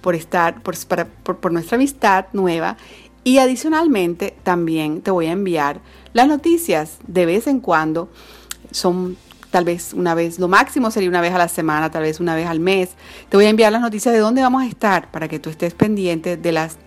por 0.00 0.14
estar, 0.14 0.62
por, 0.62 0.76
por 0.76 1.52
nuestra 1.52 1.76
amistad 1.76 2.26
nueva 2.32 2.76
y 3.24 3.38
adicionalmente 3.38 4.34
también 4.42 5.02
te 5.02 5.10
voy 5.10 5.26
a 5.26 5.32
enviar 5.32 5.80
las 6.12 6.28
noticias 6.28 6.98
de 7.06 7.26
vez 7.26 7.46
en 7.46 7.60
cuando. 7.60 8.08
Son 8.70 9.16
tal 9.50 9.64
vez 9.64 9.92
una 9.94 10.14
vez, 10.14 10.38
lo 10.38 10.48
máximo 10.48 10.90
sería 10.90 11.08
una 11.08 11.20
vez 11.20 11.34
a 11.34 11.38
la 11.38 11.48
semana, 11.48 11.90
tal 11.90 12.02
vez 12.02 12.20
una 12.20 12.34
vez 12.34 12.46
al 12.46 12.60
mes. 12.60 12.90
Te 13.28 13.36
voy 13.36 13.46
a 13.46 13.50
enviar 13.50 13.72
las 13.72 13.82
noticias 13.82 14.14
de 14.14 14.20
dónde 14.20 14.42
vamos 14.42 14.62
a 14.62 14.66
estar 14.66 15.10
para 15.10 15.28
que 15.28 15.38
tú 15.38 15.50
estés 15.50 15.74
pendiente 15.74 16.36
de 16.36 16.52
las 16.52 16.78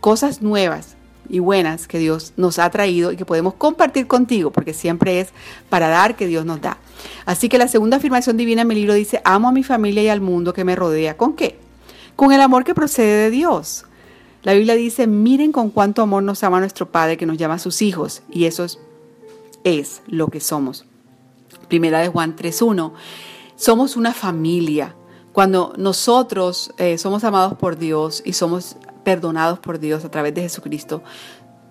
cosas 0.00 0.42
nuevas 0.42 0.96
y 1.32 1.38
buenas 1.38 1.88
que 1.88 1.98
Dios 1.98 2.34
nos 2.36 2.58
ha 2.58 2.68
traído 2.68 3.10
y 3.10 3.16
que 3.16 3.24
podemos 3.24 3.54
compartir 3.54 4.06
contigo, 4.06 4.52
porque 4.52 4.74
siempre 4.74 5.18
es 5.18 5.30
para 5.70 5.88
dar 5.88 6.14
que 6.14 6.26
Dios 6.26 6.44
nos 6.44 6.60
da. 6.60 6.76
Así 7.24 7.48
que 7.48 7.56
la 7.56 7.68
segunda 7.68 7.96
afirmación 7.96 8.36
divina 8.36 8.62
en 8.62 8.68
mi 8.68 8.74
libro 8.74 8.92
dice, 8.92 9.22
amo 9.24 9.48
a 9.48 9.52
mi 9.52 9.64
familia 9.64 10.02
y 10.02 10.08
al 10.08 10.20
mundo 10.20 10.52
que 10.52 10.62
me 10.62 10.76
rodea. 10.76 11.16
¿Con 11.16 11.34
qué? 11.34 11.58
Con 12.16 12.32
el 12.32 12.40
amor 12.42 12.64
que 12.64 12.74
procede 12.74 13.24
de 13.24 13.30
Dios. 13.30 13.86
La 14.42 14.52
Biblia 14.52 14.74
dice, 14.74 15.06
miren 15.06 15.52
con 15.52 15.70
cuánto 15.70 16.02
amor 16.02 16.22
nos 16.22 16.44
ama 16.44 16.60
nuestro 16.60 16.92
Padre 16.92 17.16
que 17.16 17.24
nos 17.24 17.38
llama 17.38 17.54
a 17.54 17.58
sus 17.58 17.80
hijos. 17.80 18.22
Y 18.30 18.44
eso 18.44 18.66
es, 19.64 20.02
lo 20.06 20.28
que 20.28 20.40
somos. 20.40 20.84
Primera 21.68 22.00
de 22.00 22.08
Juan 22.08 22.36
3.1. 22.36 22.92
Somos 23.56 23.96
una 23.96 24.12
familia. 24.12 24.94
Cuando 25.32 25.72
nosotros 25.78 26.74
eh, 26.76 26.98
somos 26.98 27.24
amados 27.24 27.54
por 27.54 27.78
Dios 27.78 28.22
y 28.26 28.34
somos 28.34 28.76
perdonados 29.04 29.58
por 29.58 29.78
Dios 29.78 30.04
a 30.04 30.10
través 30.10 30.34
de 30.34 30.42
Jesucristo, 30.42 31.02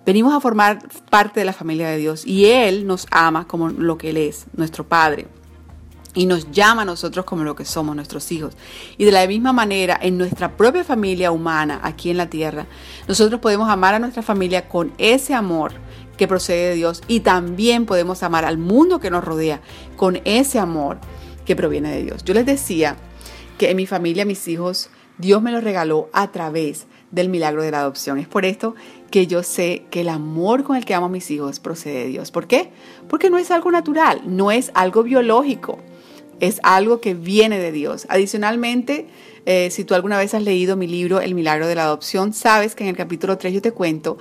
venimos 0.04 0.34
a 0.34 0.40
formar 0.40 0.80
parte 1.10 1.40
de 1.40 1.46
la 1.46 1.52
familia 1.52 1.88
de 1.88 1.98
Dios 1.98 2.26
y 2.26 2.46
Él 2.46 2.86
nos 2.86 3.06
ama 3.10 3.46
como 3.46 3.68
lo 3.68 3.98
que 3.98 4.10
Él 4.10 4.16
es, 4.16 4.46
nuestro 4.54 4.86
Padre 4.88 5.28
y 6.14 6.26
nos 6.26 6.50
llama 6.50 6.82
a 6.82 6.84
nosotros 6.84 7.24
como 7.24 7.44
lo 7.44 7.56
que 7.56 7.64
somos, 7.64 7.96
nuestros 7.96 8.30
hijos. 8.32 8.56
Y 8.98 9.04
de 9.04 9.12
la 9.12 9.26
misma 9.26 9.52
manera, 9.52 9.98
en 10.00 10.18
nuestra 10.18 10.56
propia 10.56 10.84
familia 10.84 11.32
humana, 11.32 11.80
aquí 11.82 12.10
en 12.10 12.16
la 12.16 12.28
tierra, 12.28 12.66
nosotros 13.08 13.40
podemos 13.40 13.68
amar 13.68 13.94
a 13.94 13.98
nuestra 13.98 14.22
familia 14.22 14.68
con 14.68 14.92
ese 14.98 15.34
amor 15.34 15.72
que 16.16 16.28
procede 16.28 16.70
de 16.70 16.74
Dios 16.74 17.02
y 17.08 17.20
también 17.20 17.86
podemos 17.86 18.22
amar 18.22 18.44
al 18.44 18.58
mundo 18.58 19.00
que 19.00 19.10
nos 19.10 19.24
rodea 19.24 19.60
con 19.96 20.20
ese 20.24 20.58
amor 20.58 20.98
que 21.46 21.56
proviene 21.56 21.90
de 21.90 22.02
Dios. 22.02 22.24
Yo 22.24 22.34
les 22.34 22.46
decía 22.46 22.96
que 23.58 23.70
en 23.70 23.76
mi 23.76 23.86
familia, 23.86 24.24
mis 24.24 24.46
hijos, 24.48 24.90
Dios 25.18 25.42
me 25.42 25.52
los 25.52 25.64
regaló 25.64 26.10
a 26.12 26.30
través 26.30 26.86
del 27.12 27.28
milagro 27.28 27.62
de 27.62 27.70
la 27.70 27.80
adopción. 27.80 28.18
Es 28.18 28.26
por 28.26 28.44
esto 28.44 28.74
que 29.10 29.28
yo 29.28 29.44
sé 29.44 29.84
que 29.90 30.00
el 30.00 30.08
amor 30.08 30.64
con 30.64 30.76
el 30.76 30.84
que 30.84 30.94
amo 30.94 31.06
a 31.06 31.10
mis 31.10 31.30
hijos 31.30 31.60
procede 31.60 32.00
de 32.00 32.06
Dios. 32.08 32.32
¿Por 32.32 32.48
qué? 32.48 32.70
Porque 33.08 33.30
no 33.30 33.38
es 33.38 33.50
algo 33.52 33.70
natural, 33.70 34.22
no 34.26 34.50
es 34.50 34.72
algo 34.74 35.04
biológico 35.04 35.78
es 36.42 36.58
algo 36.64 37.00
que 37.00 37.14
viene 37.14 37.60
de 37.60 37.70
Dios. 37.70 38.04
Adicionalmente, 38.08 39.06
eh, 39.46 39.70
si 39.70 39.84
tú 39.84 39.94
alguna 39.94 40.18
vez 40.18 40.34
has 40.34 40.42
leído 40.42 40.76
mi 40.76 40.88
libro 40.88 41.20
El 41.20 41.36
milagro 41.36 41.68
de 41.68 41.76
la 41.76 41.84
adopción, 41.84 42.32
sabes 42.32 42.74
que 42.74 42.82
en 42.82 42.90
el 42.90 42.96
capítulo 42.96 43.38
3 43.38 43.54
yo 43.54 43.62
te 43.62 43.70
cuento, 43.70 44.18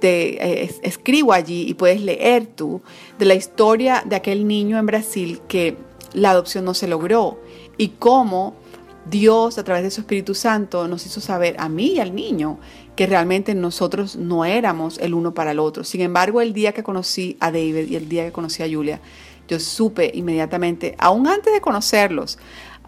te 0.00 0.62
eh, 0.62 0.70
escribo 0.82 1.34
allí 1.34 1.66
y 1.68 1.74
puedes 1.74 2.00
leer 2.00 2.46
tú 2.46 2.80
de 3.18 3.26
la 3.26 3.34
historia 3.34 4.02
de 4.06 4.16
aquel 4.16 4.48
niño 4.48 4.78
en 4.78 4.86
Brasil 4.86 5.42
que 5.48 5.76
la 6.14 6.30
adopción 6.30 6.64
no 6.64 6.72
se 6.72 6.88
logró 6.88 7.38
y 7.76 7.88
cómo 7.88 8.56
Dios 9.08 9.58
a 9.58 9.64
través 9.64 9.82
de 9.82 9.90
su 9.90 10.02
Espíritu 10.02 10.34
Santo 10.34 10.86
nos 10.86 11.06
hizo 11.06 11.20
saber 11.20 11.56
a 11.58 11.68
mí 11.68 11.94
y 11.94 12.00
al 12.00 12.14
niño 12.14 12.58
que 12.96 13.06
realmente 13.06 13.54
nosotros 13.54 14.16
no 14.16 14.44
éramos 14.44 14.98
el 14.98 15.14
uno 15.14 15.32
para 15.32 15.52
el 15.52 15.58
otro. 15.58 15.84
Sin 15.84 16.02
embargo, 16.02 16.40
el 16.40 16.52
día 16.52 16.72
que 16.72 16.82
conocí 16.82 17.36
a 17.40 17.46
David 17.46 17.88
y 17.88 17.96
el 17.96 18.08
día 18.08 18.24
que 18.26 18.32
conocí 18.32 18.62
a 18.62 18.68
Julia, 18.70 19.00
yo 19.48 19.58
supe 19.58 20.10
inmediatamente, 20.14 20.94
aún 20.98 21.26
antes 21.26 21.52
de 21.52 21.60
conocerlos, 21.60 22.38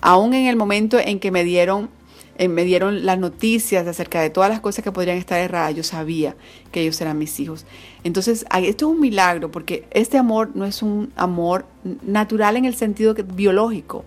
aún 0.00 0.34
en 0.34 0.46
el 0.46 0.56
momento 0.56 0.98
en 0.98 1.18
que 1.18 1.30
me 1.30 1.44
dieron, 1.44 1.90
eh, 2.36 2.46
me 2.46 2.64
dieron 2.64 3.04
las 3.04 3.18
noticias 3.18 3.86
acerca 3.86 4.20
de 4.20 4.30
todas 4.30 4.50
las 4.50 4.60
cosas 4.60 4.84
que 4.84 4.92
podrían 4.92 5.16
estar 5.16 5.40
erradas, 5.40 5.74
yo 5.74 5.82
sabía 5.82 6.36
que 6.70 6.82
ellos 6.82 7.00
eran 7.00 7.18
mis 7.18 7.40
hijos. 7.40 7.66
Entonces, 8.04 8.44
esto 8.62 8.86
es 8.86 8.92
un 8.92 9.00
milagro 9.00 9.50
porque 9.50 9.86
este 9.90 10.18
amor 10.18 10.50
no 10.54 10.64
es 10.64 10.82
un 10.82 11.12
amor 11.16 11.66
natural 12.02 12.56
en 12.56 12.64
el 12.64 12.76
sentido 12.76 13.14
biológico, 13.14 14.04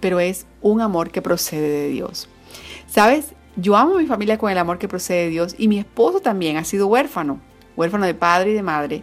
pero 0.00 0.20
es 0.20 0.46
un 0.62 0.80
amor 0.80 1.10
que 1.10 1.22
procede 1.22 1.68
de 1.68 1.88
Dios. 1.88 2.28
¿Sabes? 2.88 3.34
Yo 3.56 3.76
amo 3.76 3.96
a 3.96 4.00
mi 4.00 4.06
familia 4.06 4.38
con 4.38 4.50
el 4.50 4.58
amor 4.58 4.78
que 4.78 4.88
procede 4.88 5.24
de 5.24 5.28
Dios 5.30 5.54
y 5.58 5.68
mi 5.68 5.78
esposo 5.78 6.20
también 6.20 6.56
ha 6.56 6.64
sido 6.64 6.86
huérfano, 6.86 7.40
huérfano 7.76 8.06
de 8.06 8.14
padre 8.14 8.52
y 8.52 8.54
de 8.54 8.62
madre 8.62 9.02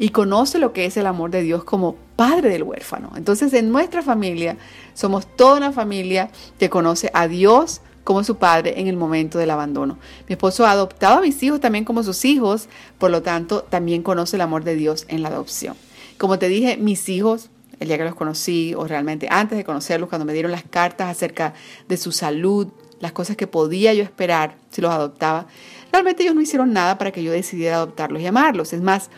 y 0.00 0.08
conoce 0.08 0.58
lo 0.58 0.72
que 0.72 0.86
es 0.86 0.96
el 0.96 1.06
amor 1.06 1.30
de 1.30 1.42
Dios 1.42 1.62
como 1.62 1.94
padre 2.16 2.48
del 2.48 2.62
huérfano. 2.62 3.12
Entonces 3.16 3.52
en 3.52 3.70
nuestra 3.70 4.02
familia 4.02 4.56
somos 4.94 5.26
toda 5.36 5.58
una 5.58 5.72
familia 5.72 6.30
que 6.58 6.70
conoce 6.70 7.10
a 7.12 7.28
Dios 7.28 7.82
como 8.02 8.24
su 8.24 8.36
padre 8.36 8.80
en 8.80 8.86
el 8.86 8.96
momento 8.96 9.38
del 9.38 9.50
abandono. 9.50 9.98
Mi 10.26 10.32
esposo 10.32 10.66
ha 10.66 10.70
adoptado 10.70 11.18
a 11.18 11.20
mis 11.20 11.42
hijos 11.42 11.60
también 11.60 11.84
como 11.84 12.02
sus 12.02 12.24
hijos, 12.24 12.68
por 12.98 13.10
lo 13.10 13.22
tanto 13.22 13.62
también 13.62 14.02
conoce 14.02 14.36
el 14.36 14.40
amor 14.40 14.64
de 14.64 14.74
Dios 14.74 15.04
en 15.08 15.22
la 15.22 15.28
adopción. 15.28 15.76
Como 16.16 16.38
te 16.38 16.48
dije, 16.48 16.78
mis 16.78 17.08
hijos, 17.10 17.50
el 17.80 17.88
día 17.88 17.98
que 17.98 18.04
los 18.04 18.14
conocí 18.14 18.74
o 18.74 18.86
realmente 18.86 19.26
antes 19.30 19.58
de 19.58 19.64
conocerlos, 19.64 20.08
cuando 20.08 20.24
me 20.24 20.32
dieron 20.32 20.52
las 20.52 20.62
cartas 20.62 21.08
acerca 21.08 21.54
de 21.88 21.96
su 21.96 22.12
salud, 22.12 22.68
las 23.00 23.12
cosas 23.12 23.36
que 23.36 23.46
podía 23.46 23.94
yo 23.94 24.04
esperar 24.04 24.56
si 24.70 24.82
los 24.82 24.92
adoptaba, 24.92 25.46
realmente 25.90 26.22
ellos 26.22 26.34
no 26.34 26.42
hicieron 26.42 26.72
nada 26.72 26.98
para 26.98 27.10
que 27.10 27.22
yo 27.22 27.32
decidiera 27.32 27.76
adoptarlos 27.76 28.22
y 28.22 28.26
amarlos. 28.26 28.72
Es 28.74 28.82
más, 28.82 29.10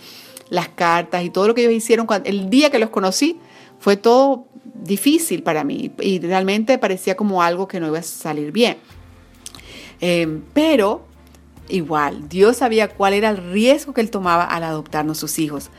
las 0.48 0.68
cartas 0.68 1.24
y 1.24 1.30
todo 1.30 1.48
lo 1.48 1.54
que 1.54 1.62
ellos 1.62 1.74
hicieron 1.74 2.06
el 2.24 2.48
día 2.48 2.70
que 2.70 2.78
los 2.78 2.90
conocí 2.90 3.38
fue 3.80 3.96
todo 3.96 4.46
difícil 4.74 5.42
para 5.42 5.64
mí 5.64 5.92
y 6.00 6.20
realmente 6.20 6.78
parecía 6.78 7.16
como 7.16 7.42
algo 7.42 7.66
que 7.66 7.80
no 7.80 7.88
iba 7.88 7.98
a 7.98 8.02
salir 8.02 8.52
bien. 8.52 8.76
Em, 10.00 10.42
pero 10.52 11.04
igual, 11.68 12.28
Dios 12.28 12.58
sabía 12.58 12.88
cuál 12.88 13.14
era 13.14 13.30
el 13.30 13.38
riesgo 13.38 13.92
que 13.92 14.00
él 14.00 14.10
tomaba 14.10 14.44
al 14.44 14.62
adoptarnos 14.62 15.18
sus 15.18 15.38
hijos. 15.38 15.70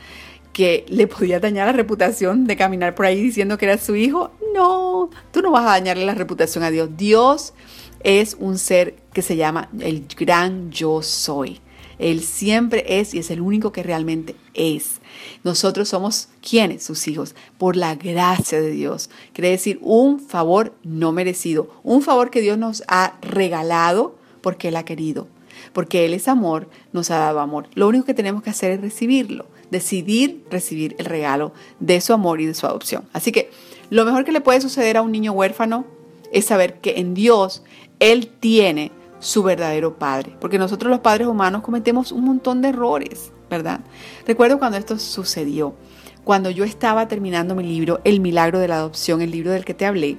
Que 0.54 0.86
le 0.88 1.06
podía 1.06 1.38
dañar 1.38 1.66
la 1.66 1.72
reputación 1.72 2.46
de 2.46 2.56
caminar 2.56 2.94
por 2.94 3.04
ahí 3.04 3.20
diciendo 3.20 3.58
que 3.58 3.66
era 3.66 3.76
su 3.76 3.94
hijo. 3.94 4.30
No, 4.54 5.10
tú 5.32 5.42
no 5.42 5.50
vas 5.50 5.64
a 5.66 5.72
dañarle 5.72 6.06
la 6.06 6.14
reputación 6.14 6.64
a 6.64 6.70
Dios. 6.70 6.88
Dios 6.96 7.52
es 8.02 8.36
un 8.40 8.56
ser 8.56 8.96
que 9.12 9.20
se 9.20 9.36
llama 9.36 9.68
el 9.80 10.06
gran 10.16 10.70
yo 10.70 11.02
soy. 11.02 11.60
Él 11.98 12.22
siempre 12.22 12.84
es 13.00 13.14
y 13.14 13.18
es 13.18 13.30
el 13.30 13.40
único 13.40 13.72
que 13.72 13.82
realmente 13.82 14.36
es. 14.52 15.00
Nosotros 15.42 15.88
somos 15.88 16.28
quienes, 16.40 16.82
sus 16.82 17.06
hijos, 17.08 17.34
por 17.58 17.76
la 17.76 17.94
gracia 17.94 18.60
de 18.60 18.70
Dios. 18.70 19.10
Quiere 19.32 19.50
decir 19.50 19.78
un 19.82 20.20
favor 20.20 20.74
no 20.82 21.12
merecido, 21.12 21.68
un 21.82 22.02
favor 22.02 22.30
que 22.30 22.40
Dios 22.40 22.58
nos 22.58 22.82
ha 22.88 23.18
regalado 23.22 24.16
porque 24.40 24.68
Él 24.68 24.76
ha 24.76 24.84
querido, 24.84 25.28
porque 25.72 26.04
Él 26.04 26.14
es 26.14 26.28
amor, 26.28 26.68
nos 26.92 27.10
ha 27.10 27.18
dado 27.18 27.40
amor. 27.40 27.68
Lo 27.74 27.88
único 27.88 28.04
que 28.04 28.14
tenemos 28.14 28.42
que 28.42 28.50
hacer 28.50 28.72
es 28.72 28.80
recibirlo, 28.80 29.46
decidir 29.70 30.44
recibir 30.50 30.94
el 30.98 31.06
regalo 31.06 31.52
de 31.80 32.00
su 32.00 32.12
amor 32.12 32.40
y 32.40 32.46
de 32.46 32.54
su 32.54 32.66
adopción. 32.66 33.04
Así 33.12 33.32
que 33.32 33.50
lo 33.90 34.04
mejor 34.04 34.24
que 34.24 34.32
le 34.32 34.40
puede 34.40 34.60
suceder 34.60 34.96
a 34.96 35.02
un 35.02 35.12
niño 35.12 35.32
huérfano 35.32 35.84
es 36.32 36.46
saber 36.46 36.80
que 36.80 36.94
en 36.98 37.14
Dios 37.14 37.62
Él 38.00 38.28
tiene 38.28 38.92
su 39.20 39.42
verdadero 39.42 39.96
padre. 39.98 40.36
Porque 40.40 40.58
nosotros 40.58 40.90
los 40.90 41.00
padres 41.00 41.26
humanos 41.26 41.62
cometemos 41.62 42.12
un 42.12 42.24
montón 42.24 42.60
de 42.60 42.68
errores, 42.68 43.32
¿verdad? 43.50 43.80
Recuerdo 44.26 44.58
cuando 44.58 44.78
esto 44.78 44.98
sucedió, 44.98 45.74
cuando 46.24 46.50
yo 46.50 46.64
estaba 46.64 47.08
terminando 47.08 47.54
mi 47.54 47.64
libro, 47.64 48.00
El 48.04 48.20
milagro 48.20 48.58
de 48.58 48.68
la 48.68 48.76
adopción, 48.76 49.22
el 49.22 49.30
libro 49.30 49.52
del 49.52 49.64
que 49.64 49.74
te 49.74 49.86
hablé, 49.86 50.18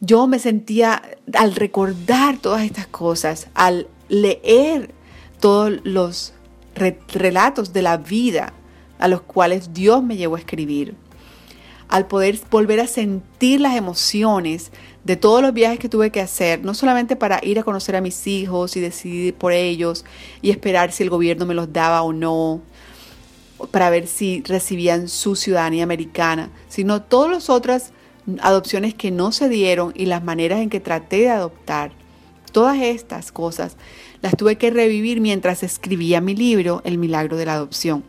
yo 0.00 0.26
me 0.26 0.38
sentía, 0.38 1.02
al 1.34 1.54
recordar 1.54 2.38
todas 2.38 2.62
estas 2.62 2.86
cosas, 2.86 3.48
al 3.54 3.86
leer 4.08 4.94
todos 5.40 5.80
los 5.84 6.32
relatos 6.74 7.72
de 7.72 7.82
la 7.82 7.96
vida 7.96 8.52
a 8.98 9.08
los 9.08 9.22
cuales 9.22 9.72
Dios 9.72 10.02
me 10.02 10.16
llevó 10.16 10.36
a 10.36 10.40
escribir, 10.40 10.94
al 11.88 12.06
poder 12.06 12.38
volver 12.50 12.80
a 12.80 12.86
sentir 12.86 13.60
las 13.60 13.76
emociones 13.76 14.70
de 15.04 15.16
todos 15.16 15.42
los 15.42 15.52
viajes 15.52 15.78
que 15.78 15.88
tuve 15.88 16.10
que 16.10 16.20
hacer, 16.20 16.62
no 16.62 16.74
solamente 16.74 17.16
para 17.16 17.40
ir 17.42 17.58
a 17.58 17.62
conocer 17.62 17.96
a 17.96 18.00
mis 18.00 18.26
hijos 18.26 18.76
y 18.76 18.80
decidir 18.80 19.34
por 19.34 19.52
ellos 19.52 20.04
y 20.42 20.50
esperar 20.50 20.92
si 20.92 21.02
el 21.02 21.10
gobierno 21.10 21.46
me 21.46 21.54
los 21.54 21.72
daba 21.72 22.02
o 22.02 22.12
no, 22.12 22.60
para 23.70 23.90
ver 23.90 24.06
si 24.06 24.42
recibían 24.42 25.08
su 25.08 25.36
ciudadanía 25.36 25.84
americana, 25.84 26.50
sino 26.68 27.02
todas 27.02 27.30
las 27.30 27.50
otras 27.50 27.92
adopciones 28.40 28.94
que 28.94 29.10
no 29.10 29.32
se 29.32 29.48
dieron 29.48 29.92
y 29.96 30.06
las 30.06 30.22
maneras 30.22 30.60
en 30.60 30.70
que 30.70 30.80
traté 30.80 31.20
de 31.20 31.30
adoptar. 31.30 31.92
Todas 32.52 32.78
estas 32.78 33.32
cosas 33.32 33.76
las 34.22 34.36
tuve 34.36 34.56
que 34.56 34.70
revivir 34.70 35.20
mientras 35.20 35.62
escribía 35.62 36.20
mi 36.20 36.34
libro 36.34 36.82
El 36.84 36.98
milagro 36.98 37.36
de 37.36 37.46
la 37.46 37.54
adopción. 37.54 38.04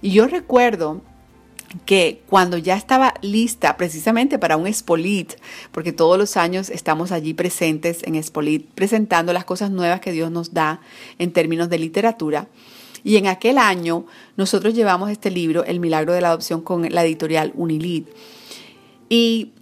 Y 0.00 0.10
yo 0.10 0.26
recuerdo 0.26 1.02
que 1.84 2.22
cuando 2.28 2.56
ya 2.56 2.76
estaba 2.76 3.14
lista 3.20 3.76
precisamente 3.76 4.38
para 4.38 4.56
un 4.56 4.66
Espolit, 4.66 5.34
porque 5.72 5.92
todos 5.92 6.18
los 6.18 6.36
años 6.36 6.70
estamos 6.70 7.12
allí 7.12 7.34
presentes 7.34 8.02
en 8.04 8.14
Espolit 8.14 8.66
presentando 8.74 9.32
las 9.32 9.44
cosas 9.44 9.70
nuevas 9.70 10.00
que 10.00 10.12
Dios 10.12 10.30
nos 10.30 10.54
da 10.54 10.80
en 11.18 11.32
términos 11.32 11.68
de 11.68 11.78
literatura, 11.78 12.48
Y 13.04 13.16
en 13.16 13.28
aquel 13.28 13.58
año 13.58 14.06
nosotros 14.36 14.74
llevamos 14.74 15.10
este 15.10 15.30
libro, 15.30 15.64
El 15.64 15.78
Milagro 15.78 16.12
de 16.12 16.20
la 16.20 16.28
Adopción, 16.28 16.62
con 16.62 16.82
la 16.92 17.04
editorial 17.04 17.52
Unilid. 17.54 18.04
Y 19.08 19.52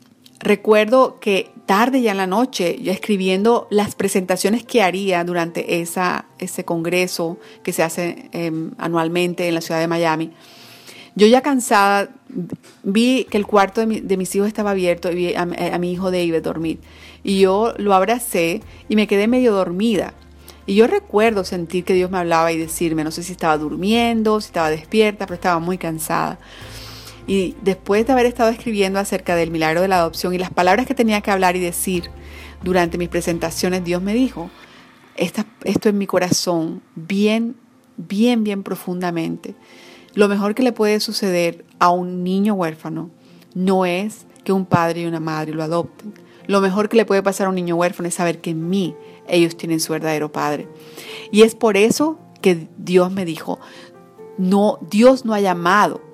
recuerdo 0.40 1.20
que 1.20 1.50
tarde 1.66 2.00
ya 2.00 2.12
en 2.12 2.16
la 2.16 2.26
noche, 2.26 2.78
yo 2.80 2.92
escribiendo 2.92 3.66
las 3.70 3.94
presentaciones 3.94 4.64
que 4.64 4.82
haría 4.82 5.24
durante 5.24 5.80
esa, 5.80 6.26
ese 6.38 6.64
congreso 6.64 7.38
que 7.62 7.72
se 7.72 7.82
hace 7.82 8.30
em, 8.32 8.70
anualmente 8.78 9.48
en 9.48 9.54
la 9.54 9.60
ciudad 9.60 9.80
de 9.80 9.88
Miami, 9.88 10.32
yo 11.16 11.26
ya 11.26 11.40
cansada, 11.40 12.10
vi 12.82 13.26
que 13.30 13.38
el 13.38 13.46
cuarto 13.46 13.84
de, 13.84 14.16
mis 14.16 14.34
hijos 14.36 14.48
estaba 14.48 14.72
abierto 14.72 15.10
y 15.10 15.14
vi 15.14 15.34
a, 15.34 15.42
a, 15.42 15.78
mi 15.78 15.90
hijo 15.90 16.10
David 16.10 16.42
dormir. 16.42 16.78
Y 17.24 17.40
yo 17.40 17.72
lo 17.78 17.94
abracé 17.94 18.60
y 18.88 18.96
me 18.96 19.06
quedé 19.06 19.26
medio 19.26 19.52
dormida. 19.52 20.12
Y 20.66 20.74
yo 20.74 20.86
recuerdo 20.86 21.44
sentir 21.44 21.84
que 21.84 21.94
Dios 21.94 22.10
me 22.10 22.18
hablaba 22.18 22.52
y 22.52 22.58
decirme, 22.58 23.02
no 23.02 23.10
sé 23.10 23.22
si 23.22 23.32
estaba 23.32 23.56
durmiendo, 23.56 24.40
si 24.42 24.48
estaba 24.48 24.68
despierta, 24.68 25.24
pero 25.24 25.36
estaba 25.36 25.58
muy 25.58 25.78
cansada. 25.78 26.38
Y 27.26 27.56
después 27.62 28.06
de 28.06 28.12
haber 28.12 28.26
estado 28.26 28.50
escribiendo 28.50 28.98
acerca 28.98 29.34
del 29.34 29.50
milagro 29.50 29.80
de 29.80 29.88
la 29.88 29.98
adopción 29.98 30.32
y 30.34 30.38
las 30.38 30.50
palabras 30.50 30.86
que 30.86 30.94
tenía 30.94 31.20
que 31.20 31.30
hablar 31.30 31.56
y 31.56 31.60
decir 31.60 32.10
durante 32.62 32.98
mis 32.98 33.08
presentaciones, 33.08 33.84
Dios 33.84 34.00
me 34.00 34.14
dijo, 34.14 34.50
esto 35.16 35.88
en 35.88 35.98
mi 35.98 36.06
corazón, 36.06 36.82
bien, 36.94 37.56
bien, 37.96 38.44
bien 38.44 38.62
profundamente. 38.62 39.54
Lo 40.14 40.28
mejor 40.28 40.54
que 40.54 40.62
le 40.62 40.72
puede 40.72 41.00
suceder 41.00 41.64
a 41.78 41.90
un 41.90 42.22
niño 42.22 42.54
huérfano 42.54 43.10
no 43.54 43.86
es 43.86 44.26
que 44.44 44.52
un 44.52 44.64
padre 44.64 45.02
y 45.02 45.06
una 45.06 45.20
madre 45.20 45.52
lo 45.52 45.62
adopten. 45.62 46.14
Lo 46.46 46.60
mejor 46.60 46.88
que 46.88 46.96
le 46.96 47.04
puede 47.04 47.22
pasar 47.22 47.46
a 47.46 47.50
un 47.50 47.56
niño 47.56 47.74
huérfano 47.74 48.08
es 48.08 48.14
saber 48.14 48.40
que 48.40 48.50
en 48.50 48.68
mí 48.68 48.94
ellos 49.26 49.56
tienen 49.56 49.80
su 49.80 49.92
verdadero 49.92 50.30
padre. 50.30 50.68
Y 51.32 51.42
es 51.42 51.56
por 51.56 51.76
eso 51.76 52.18
que 52.40 52.68
Dios 52.78 53.10
me 53.10 53.24
dijo, 53.24 53.58
no, 54.38 54.78
Dios 54.90 55.24
no 55.24 55.34
ha 55.34 55.40
llamado 55.40 56.05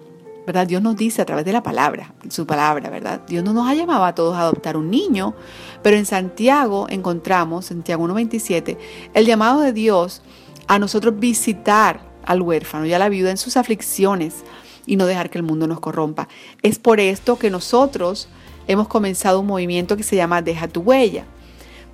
¿verdad? 0.47 0.67
Dios 0.67 0.83
nos 0.83 0.97
dice 0.97 1.23
a 1.23 1.25
través 1.25 1.45
de 1.45 1.53
la 1.53 1.63
palabra, 1.63 2.15
su 2.29 2.47
palabra, 2.47 2.91
¿verdad? 2.91 3.23
Dios 3.27 3.45
no 3.45 3.53
nos 3.53 3.69
ha 3.69 3.75
llamado 3.75 4.05
a 4.05 4.15
todos 4.15 4.37
a 4.37 4.41
adoptar 4.41 4.77
un 4.77 4.91
niño, 4.91 5.35
pero 5.83 5.97
en 5.97 6.07
Santiago 6.07 6.87
encontramos, 6.89 7.67
Santiago 7.67 8.07
1.27, 8.09 8.77
el 9.15 9.27
llamado 9.27 9.61
de 9.61 9.73
Dios 9.73 10.23
a 10.67 10.79
nosotros 10.79 11.19
visitar 11.19 12.01
al 12.25 12.43
huérfano 12.43 12.87
y 12.87 12.93
a 12.93 12.99
la 12.99 13.09
viuda 13.09 13.31
en 13.31 13.37
sus 13.37 13.57
aflicciones 13.57 14.45
y 14.87 14.97
no 14.97 15.07
dejar 15.07 15.31
que 15.31 15.39
el 15.39 15.45
mundo 15.45 15.67
nos 15.67 15.81
corrompa. 15.81 16.29
Es 16.63 16.79
por 16.79 17.01
esto 17.01 17.39
que 17.39 17.51
nosotros 17.51 18.29
hemos 18.67 18.89
comenzado 18.89 19.41
un 19.41 19.47
movimiento 19.47 19.97
que 19.97 20.03
se 20.03 20.17
llama 20.17 20.43
Deja 20.43 20.69
tu 20.69 20.81
huella, 20.81 21.25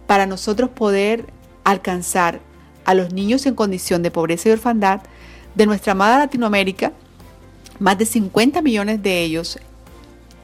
para 0.07 0.27
nosotros 0.27 0.71
poder 0.71 1.27
alcanzar 1.65 2.41
a 2.85 2.95
los 2.95 3.13
niños 3.13 3.45
en 3.45 3.55
condición 3.55 4.03
de 4.03 4.11
pobreza 4.11 4.49
y 4.49 4.53
orfandad 4.53 5.03
de 5.55 5.67
nuestra 5.67 5.93
amada 5.93 6.19
Latinoamérica, 6.19 6.93
más 7.79 7.99
de 7.99 8.07
50 8.07 8.63
millones 8.63 9.03
de 9.03 9.23
ellos, 9.23 9.59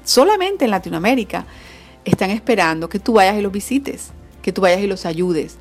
solamente 0.04 0.64
en 0.64 0.70
Latinoamérica, 0.70 1.46
están 2.04 2.30
esperando 2.30 2.88
que 2.88 2.98
tú 2.98 3.14
vayas 3.14 3.36
y 3.36 3.42
los 3.42 3.52
visites, 3.52 4.10
que 4.42 4.52
tú 4.52 4.60
vayas 4.60 4.80
y 4.80 4.86
los 4.86 5.06
ayudes, 5.06 5.56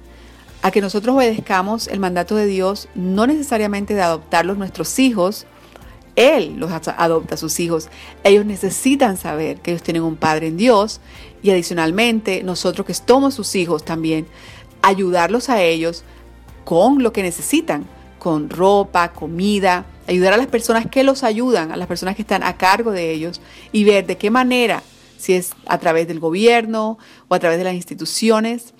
a 0.62 0.72
que 0.72 0.82
nosotros 0.82 1.16
obedezcamos 1.16 1.88
el 1.88 2.00
mandato 2.00 2.36
de 2.36 2.46
Dios, 2.46 2.88
no 2.96 3.28
necesariamente 3.28 3.94
de 3.94 4.02
adoptarlos 4.02 4.58
nuestros 4.58 5.00
hijos, 5.00 5.46
Él 6.16 6.56
los 6.58 6.72
adopta 6.72 7.36
a 7.36 7.38
sus 7.38 7.60
hijos. 7.60 7.90
Ellos 8.24 8.46
necesitan 8.46 9.18
saber 9.18 9.60
que 9.62 9.72
ellos 9.72 9.84
tienen 9.84 10.04
un 10.04 10.16
Padre 10.16 10.48
en 10.48 10.58
Dios 10.58 11.02
y 11.42 11.52
adicionalmente 11.52 12.44
nosotros 12.44 12.86
que 12.86 12.94
somos 12.94 13.34
sus 13.34 13.56
hijos 13.56 13.84
también, 13.84 14.28
ayudarlos 14.82 15.50
a 15.50 15.62
ellos 15.62 16.04
con 16.66 17.04
lo 17.04 17.12
que 17.14 17.24
necesitan, 17.24 17.86
con 18.24 18.50
ropa, 18.50 19.12
comida, 19.12 19.86
ayudar 20.08 20.32
a 20.32 20.38
las 20.38 20.48
personas 20.48 20.88
que 20.90 21.04
los 21.04 21.24
ayudan, 21.24 21.74
a 21.74 21.76
las 21.76 21.90
personas 21.90 22.16
que 22.16 22.22
están 22.22 22.42
a 22.42 22.56
cargo 22.56 22.94
de 22.94 23.12
ellos 23.12 23.42
y 23.74 23.84
ver 23.84 24.08
de 24.08 24.18
qué 24.18 24.32
manera, 24.32 24.82
si 25.18 25.34
es 25.34 25.52
a 25.66 25.78
través 25.78 26.08
del 26.08 26.22
gobierno 26.22 26.98
o 27.28 27.36
a 27.36 27.40
través 27.40 27.58
de 27.58 27.66
las 27.66 27.74
instituciones, 27.74 28.74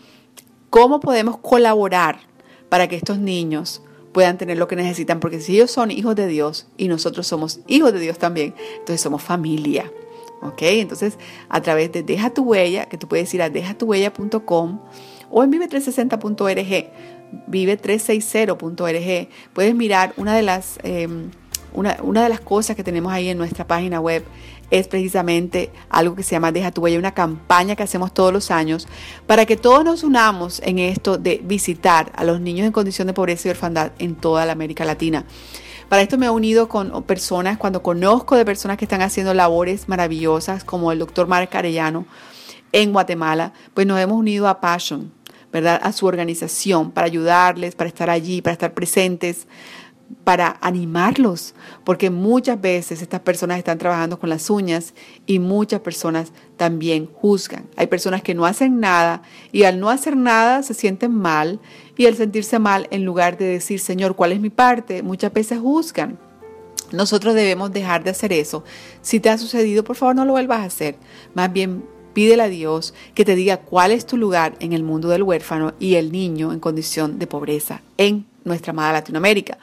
cómo 0.70 1.02
podemos 1.02 1.40
colaborar 1.40 2.22
para 2.70 2.88
que 2.88 2.96
estos 2.96 3.18
niños 3.18 3.82
puedan 4.14 4.38
tener 4.38 4.58
lo 4.58 4.70
que 4.70 4.78
necesitan, 4.78 5.20
porque 5.20 5.42
si 5.42 5.56
ellos 5.56 5.72
son 5.72 5.92
hijos 5.92 6.16
de 6.16 6.28
Dios 6.28 6.68
y 6.78 6.88
nosotros 6.88 7.28
somos 7.28 7.60
hijos 7.68 7.92
de 7.92 8.00
Dios 8.00 8.18
también, 8.18 8.56
entonces 8.76 9.02
somos 9.02 9.22
familia. 9.22 9.92
¿Ok? 10.42 10.62
Entonces, 10.62 11.18
a 11.50 11.62
través 11.62 11.92
de 11.92 12.04
Deja 12.04 12.34
tu 12.34 12.44
huella, 12.44 12.86
que 12.86 12.98
tú 12.98 13.10
puedes 13.10 13.34
ir 13.34 13.42
a 13.42 13.50
dejatuhuella.com 13.50 14.80
o 15.32 15.44
en 15.44 15.52
vive360.org 15.52 17.23
vive360.org, 17.48 19.30
puedes 19.54 19.76
mirar 19.76 20.14
una 20.18 20.36
de 20.36 20.42
las... 20.42 20.80
Em, 20.84 21.32
una, 21.74 21.98
una, 22.04 22.22
de 22.22 22.30
las 22.30 22.40
cosas 22.40 22.76
que 22.76 22.84
tenemos 22.84 23.12
ahí 23.12 23.30
en 23.30 23.38
nuestra 23.40 23.66
página 23.66 24.00
web. 24.00 24.24
Es 24.70 24.88
precisamente 24.88 25.72
algo 25.90 26.16
que 26.16 26.22
se 26.22 26.32
llama 26.32 26.52
Deja 26.52 26.72
tu 26.72 26.82
huella, 26.82 27.00
una 27.00 27.16
campaña 27.16 27.76
que 27.76 27.82
hacemos 27.82 28.14
todos 28.14 28.32
los 28.32 28.52
años 28.52 28.88
para 29.26 29.48
que 29.48 29.58
todos 29.58 29.84
nos 29.84 30.04
unamos 30.04 30.62
en 30.64 30.78
esto 30.78 31.18
de 31.18 31.42
visitar 31.44 32.12
a 32.16 32.24
los 32.24 32.40
niños 32.40 32.68
en 32.68 32.72
condición 32.72 33.08
de 33.08 33.14
pobreza 33.14 33.48
y 33.48 33.52
orfandad 33.52 33.92
en 33.98 34.14
toda 34.14 34.46
la 34.46 34.52
América 34.52 34.86
Latina. 34.86 35.26
Para 35.90 36.02
esto 36.02 36.18
me 36.18 36.26
he 36.26 36.30
unido 36.30 36.70
con 36.70 37.04
personas, 37.04 37.60
cuando 37.60 37.84
conozco 37.84 38.36
de 38.36 38.46
personas 38.46 38.78
que 38.78 38.86
están 38.86 39.02
haciendo 39.02 39.34
labores 39.34 39.88
maravillosas, 39.88 40.64
como 40.64 40.92
el 40.92 41.00
doctor 41.00 41.28
Marc 41.28 41.54
Arellano 41.54 42.08
en 42.72 42.94
Guatemala, 42.94 43.54
pues 43.76 43.86
nos 43.86 44.00
hemos 44.00 44.18
unido 44.18 44.48
a 44.48 44.60
Passion, 44.60 45.12
¿verdad? 45.54 45.80
A 45.84 45.94
su 45.94 46.08
organización 46.08 46.92
para 46.92 47.06
ayudarles, 47.06 47.76
para 47.76 47.88
estar 47.88 48.10
allí, 48.10 48.42
para 48.42 48.54
estar 48.54 48.74
presentes, 48.74 49.48
para 50.24 50.58
animarlos, 50.62 51.54
porque 51.84 52.10
muchas 52.10 52.60
veces 52.60 53.02
estas 53.02 53.22
personas 53.22 53.58
están 53.58 53.78
trabajando 53.78 54.20
con 54.20 54.30
las 54.30 54.50
uñas 54.50 54.94
y 55.26 55.40
muchas 55.40 55.82
personas 55.82 56.32
también 56.58 57.08
juzgan. 57.08 57.68
Hay 57.78 57.88
personas 57.88 58.22
que 58.22 58.34
no 58.34 58.46
hacen 58.46 58.80
nada 58.80 59.22
y 59.52 59.64
al 59.64 59.80
no 59.80 59.90
hacer 59.90 60.18
nada 60.18 60.64
se 60.64 60.74
sienten 60.74 61.14
mal 61.14 61.60
y 61.98 62.08
al 62.08 62.16
sentirse 62.16 62.60
mal, 62.60 62.88
en 62.92 63.06
lugar 63.06 63.38
de 63.38 63.46
decir, 63.46 63.80
Señor, 63.80 64.16
¿cuál 64.16 64.32
es 64.32 64.40
mi 64.40 64.50
parte? 64.50 65.04
Muchas 65.04 65.32
veces 65.32 65.60
juzgan. 65.60 66.18
Nosotros 66.92 67.34
debemos 67.34 67.72
dejar 67.72 68.04
de 68.04 68.12
hacer 68.12 68.34
eso. 68.34 68.64
Si 69.02 69.20
te 69.20 69.30
ha 69.30 69.38
sucedido, 69.38 69.84
por 69.84 69.96
favor 69.96 70.16
no 70.16 70.26
lo 70.26 70.34
vuelvas 70.34 70.60
a 70.60 70.66
hacer. 70.66 70.96
Más 71.34 71.52
bien 71.52 71.84
Pídele 72.14 72.44
a 72.44 72.50
Dios 72.50 72.94
que 73.16 73.26
te 73.26 73.36
diga 73.36 73.58
cuál 73.58 73.92
es 73.92 74.06
tu 74.06 74.18
lugar 74.18 74.56
en 74.60 74.74
el 74.74 74.84
mundo 74.84 75.10
del 75.10 75.24
huérfano 75.24 75.74
y 75.80 75.96
el 75.96 76.12
niño 76.12 76.54
en 76.54 76.60
condición 76.60 77.20
de 77.20 77.28
pobreza 77.28 77.82
en 77.98 78.26
nuestra 78.44 78.72
amada 78.72 78.94
Latinoamérica. 78.94 79.58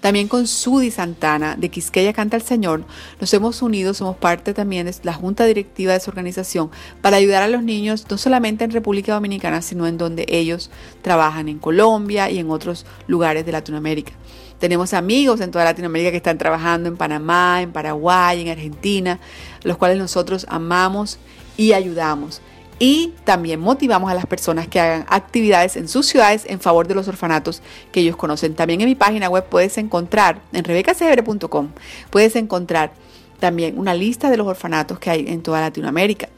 También 0.00 0.28
con 0.28 0.46
Sudi 0.46 0.90
Santana 0.90 1.56
de 1.56 1.68
Quisqueya 1.68 2.14
Canta 2.14 2.36
el 2.36 2.42
Señor 2.42 2.84
nos 3.20 3.34
hemos 3.34 3.60
unido, 3.60 3.92
somos 3.92 4.16
parte 4.16 4.54
también 4.54 4.86
de 4.86 4.94
la 5.02 5.12
junta 5.12 5.44
directiva 5.44 5.92
de 5.92 6.00
su 6.00 6.08
organización 6.08 6.70
para 7.02 7.18
ayudar 7.18 7.42
a 7.42 7.48
los 7.48 7.62
niños 7.62 8.06
no 8.08 8.16
solamente 8.16 8.64
en 8.64 8.70
República 8.70 9.12
Dominicana, 9.12 9.60
sino 9.60 9.86
en 9.86 9.98
donde 9.98 10.24
ellos 10.28 10.70
trabajan 11.02 11.50
en 11.50 11.58
Colombia 11.58 12.30
y 12.30 12.38
en 12.38 12.50
otros 12.50 12.86
lugares 13.08 13.44
de 13.44 13.52
Latinoamérica. 13.52 14.12
Tenemos 14.58 14.94
amigos 14.94 15.40
en 15.40 15.50
toda 15.50 15.64
Latinoamérica 15.64 16.10
que 16.10 16.18
están 16.18 16.38
trabajando 16.38 16.88
en 16.88 16.96
Panamá, 16.96 17.60
en 17.60 17.72
Paraguay, 17.72 18.40
en 18.40 18.48
Argentina, 18.48 19.18
los 19.64 19.76
cuales 19.76 19.98
nosotros 19.98 20.46
amamos 20.48 21.18
y 21.60 21.74
ayudamos. 21.74 22.40
Y 22.78 23.12
también 23.24 23.60
motivamos 23.60 24.10
a 24.10 24.14
las 24.14 24.24
personas 24.24 24.66
que 24.66 24.80
hagan 24.80 25.04
actividades 25.10 25.76
en 25.76 25.88
sus 25.88 26.06
ciudades 26.06 26.44
en 26.46 26.58
favor 26.58 26.88
de 26.88 26.94
los 26.94 27.06
orfanatos 27.06 27.60
que 27.92 28.00
ellos 28.00 28.16
conocen. 28.16 28.54
También 28.54 28.80
en 28.80 28.88
mi 28.88 28.94
página 28.94 29.28
web 29.28 29.44
puedes 29.44 29.76
encontrar, 29.76 30.40
en 30.54 30.64
rebecacebre.com, 30.64 31.68
puedes 32.08 32.34
encontrar 32.36 32.94
también 33.40 33.78
una 33.78 33.92
lista 33.92 34.30
de 34.30 34.38
los 34.38 34.46
orfanatos 34.46 34.98
que 34.98 35.10
hay 35.10 35.26
en 35.28 35.42
toda 35.42 35.60
Latinoamérica. 35.60 36.30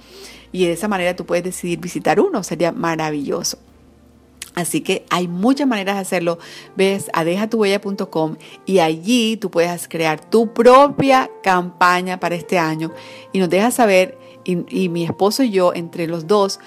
Y 0.51 0.67
de 0.67 0.73
esa 0.73 0.89
manera 0.89 1.15
tú 1.15 1.25
puedes 1.25 1.45
decidir 1.45 1.79
visitar 1.79 2.19
uno, 2.19 2.43
sería 2.43 2.73
maravilloso. 2.73 3.59
Así 4.57 4.81
que 4.81 5.07
hay 5.09 5.29
muchas 5.29 5.69
maneras 5.69 5.95
de 5.95 6.01
hacerlo. 6.01 6.41
Ves 6.75 7.11
a 7.13 7.23
dejatuhuella.com 7.23 8.37
y 8.67 8.81
allí 8.81 9.37
tú 9.37 9.53
puedes 9.53 9.87
crear 9.87 10.29
tu 10.29 10.53
propia 10.53 11.31
campaña 11.45 12.19
para 12.19 12.35
este 12.35 12.59
año 12.59 12.91
y 13.33 13.39
nos 13.39 13.49
dejas 13.49 13.75
saber 13.75 14.19
y, 14.45 14.89
mi 14.89 15.05
esposo 15.05 15.43
y 15.43 15.51
yo, 15.51 15.73
entre 15.75 16.07
los 16.07 16.27
dos, 16.27 16.61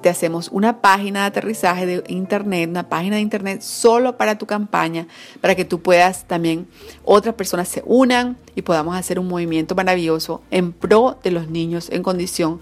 te 0.00 0.08
hacemos 0.08 0.48
una 0.52 0.80
página 0.80 1.20
de 1.20 1.26
aterrizaje 1.26 1.86
de 1.86 2.04
internet, 2.08 2.68
una 2.68 2.88
página 2.88 3.16
de 3.16 3.22
internet 3.22 3.62
solo 3.62 4.16
para 4.16 4.38
tu 4.38 4.46
campaña, 4.46 5.06
para 5.40 5.54
que 5.54 5.64
tú 5.64 5.80
puedas 5.80 6.26
también, 6.26 6.66
otras 7.04 7.34
personas 7.34 7.68
se 7.68 7.82
unan 7.86 8.36
y 8.54 8.62
podamos 8.62 8.96
hacer 8.96 9.18
un 9.18 9.28
movimiento 9.28 9.74
maravilloso 9.74 10.42
en 10.50 10.72
pro 10.72 11.18
de 11.22 11.30
los 11.30 11.48
niños 11.48 11.88
en 11.90 12.02
condición 12.02 12.60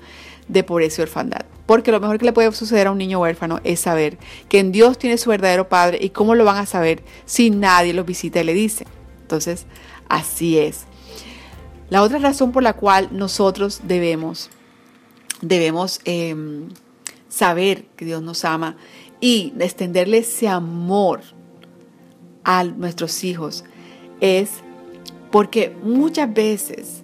de 0.49 0.63
pobreza 0.65 1.01
y 1.01 1.05
orfandad. 1.05 1.45
Porque 1.67 1.93
lo 1.93 2.01
mejor 2.01 2.19
que 2.19 2.25
le 2.25 2.33
puede 2.33 2.53
suceder 2.53 2.89
a 2.89 2.91
un 2.91 2.99
niño 2.99 3.21
huérfano 3.21 3.61
es 3.65 3.81
saber 3.81 4.19
que 4.49 4.59
en 4.59 4.73
Dios 4.73 4.99
tiene 4.99 5.17
su 5.17 5.31
verdadero 5.31 5.69
Padre 5.69 5.99
y 6.01 6.11
cómo 6.11 6.35
lo 6.35 6.45
van 6.45 6.59
a 6.59 6.67
saber 6.67 7.03
si 7.25 7.51
nadie 7.51 7.93
los 7.93 8.05
visita 8.05 8.41
y 8.41 8.45
le 8.45 8.55
dice. 8.55 8.87
Entonces, 9.23 9.67
así 10.09 10.59
es. 10.59 10.87
La 11.93 12.01
otra 12.03 12.17
razón 12.17 12.53
por 12.53 12.63
la 12.63 12.73
cual 12.73 13.11
nosotros 13.13 13.83
debemos, 13.85 14.49
debemos 15.43 16.01
em, 16.07 16.71
saber 17.29 17.85
que 17.97 18.07
Dios 18.07 18.23
nos 18.23 18.47
ama 18.47 18.79
y 19.21 19.53
extenderle 19.61 20.17
ese 20.17 20.49
amor 20.49 21.21
a 22.45 22.65
nuestros 22.65 23.23
hijos 23.25 23.65
es 24.23 24.53
porque 25.31 25.77
muchas 25.83 26.33
veces 26.33 27.03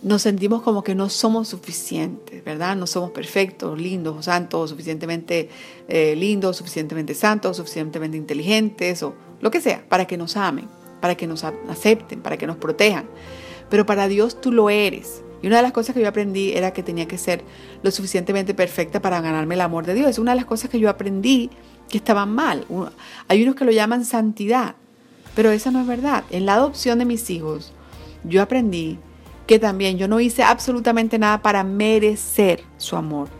nos 0.00 0.22
sentimos 0.22 0.62
como 0.62 0.82
que 0.82 0.94
no 0.94 1.10
somos 1.10 1.48
suficientes, 1.48 2.42
¿verdad? 2.42 2.74
No 2.74 2.86
somos 2.86 3.10
perfectos, 3.10 3.78
lindos 3.78 4.24
santos, 4.24 4.70
suficientemente 4.70 5.50
eh, 5.88 6.16
lindos, 6.16 6.56
suficientemente 6.56 7.12
santos, 7.12 7.58
suficientemente 7.58 8.16
inteligentes 8.16 9.02
o 9.02 9.14
lo 9.42 9.50
que 9.50 9.60
sea, 9.60 9.84
para 9.90 10.06
que 10.06 10.16
nos 10.16 10.38
amen, 10.38 10.68
para 11.02 11.16
que 11.16 11.26
nos 11.26 11.44
acepten, 11.44 12.22
para 12.22 12.38
que 12.38 12.46
nos 12.46 12.56
protejan. 12.56 13.04
Pero 13.72 13.86
para 13.86 14.06
Dios 14.06 14.38
tú 14.38 14.52
lo 14.52 14.68
eres. 14.68 15.24
Y 15.40 15.46
una 15.46 15.56
de 15.56 15.62
las 15.62 15.72
cosas 15.72 15.94
que 15.94 16.02
yo 16.02 16.08
aprendí 16.08 16.52
era 16.52 16.74
que 16.74 16.82
tenía 16.82 17.08
que 17.08 17.16
ser 17.16 17.42
lo 17.82 17.90
suficientemente 17.90 18.52
perfecta 18.52 19.00
para 19.00 19.22
ganarme 19.22 19.54
el 19.54 19.62
amor 19.62 19.86
de 19.86 19.94
Dios. 19.94 20.10
Es 20.10 20.18
una 20.18 20.32
de 20.32 20.36
las 20.36 20.44
cosas 20.44 20.68
que 20.68 20.78
yo 20.78 20.90
aprendí 20.90 21.48
que 21.88 21.96
estaban 21.96 22.30
mal. 22.30 22.66
Hay 23.28 23.42
unos 23.42 23.54
que 23.54 23.64
lo 23.64 23.72
llaman 23.72 24.04
santidad, 24.04 24.74
pero 25.34 25.50
esa 25.50 25.70
no 25.70 25.80
es 25.80 25.86
verdad. 25.86 26.24
En 26.28 26.44
la 26.44 26.52
adopción 26.52 26.98
de 26.98 27.06
mis 27.06 27.30
hijos, 27.30 27.72
yo 28.24 28.42
aprendí 28.42 28.98
que 29.46 29.58
también 29.58 29.96
yo 29.96 30.06
no 30.06 30.20
hice 30.20 30.42
absolutamente 30.42 31.18
nada 31.18 31.40
para 31.40 31.64
merecer 31.64 32.62
su 32.76 32.96
amor. 32.96 33.30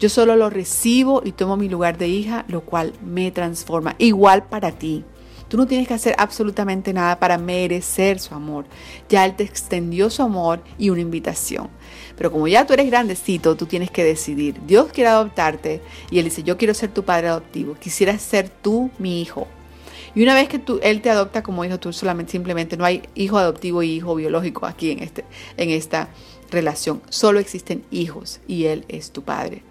Yo 0.00 0.08
solo 0.08 0.34
lo 0.34 0.48
recibo 0.48 1.20
y 1.26 1.32
tomo 1.32 1.58
mi 1.58 1.68
lugar 1.68 1.98
de 1.98 2.08
hija, 2.08 2.46
lo 2.48 2.62
cual 2.62 2.94
me 3.04 3.30
transforma. 3.32 3.96
Igual 3.98 4.46
para 4.46 4.72
ti. 4.72 5.04
Tú 5.48 5.56
no 5.56 5.66
tienes 5.66 5.86
que 5.86 5.94
hacer 5.94 6.14
absolutamente 6.18 6.92
nada 6.92 7.18
para 7.18 7.38
merecer 7.38 8.18
su 8.18 8.34
amor. 8.34 8.64
Ya 9.08 9.24
Él 9.24 9.36
te 9.36 9.44
extendió 9.44 10.10
su 10.10 10.22
amor 10.22 10.62
y 10.78 10.90
una 10.90 11.00
invitación. 11.00 11.68
Pero 12.16 12.32
como 12.32 12.48
ya 12.48 12.66
tú 12.66 12.72
eres 12.72 12.86
grandecito, 12.86 13.56
tú 13.56 13.66
tienes 13.66 13.90
que 13.90 14.04
decidir. 14.04 14.60
Dios 14.66 14.92
quiere 14.92 15.10
adoptarte 15.10 15.82
y 16.10 16.18
Él 16.18 16.24
dice, 16.24 16.42
yo 16.42 16.56
quiero 16.56 16.74
ser 16.74 16.90
tu 16.90 17.04
padre 17.04 17.28
adoptivo. 17.28 17.74
Quisiera 17.74 18.18
ser 18.18 18.48
tú 18.48 18.90
mi 18.98 19.20
hijo. 19.20 19.46
Y 20.14 20.22
una 20.22 20.34
vez 20.34 20.48
que 20.48 20.62
Él 20.82 21.02
te 21.02 21.10
adopta 21.10 21.42
como 21.42 21.64
hijo, 21.64 21.78
tú 21.78 21.92
solamente, 21.92 22.32
simplemente 22.32 22.76
no 22.76 22.84
hay 22.84 23.02
hijo 23.14 23.36
adoptivo 23.36 23.82
y 23.82 23.92
hijo 23.92 24.14
biológico 24.14 24.66
aquí 24.66 24.92
en, 24.92 25.00
este, 25.00 25.24
en 25.56 25.70
esta 25.70 26.08
relación. 26.50 27.02
Solo 27.08 27.40
existen 27.40 27.84
hijos 27.90 28.40
y 28.46 28.64
Él 28.66 28.84
es 28.88 29.10
tu 29.10 29.22
padre. 29.22 29.62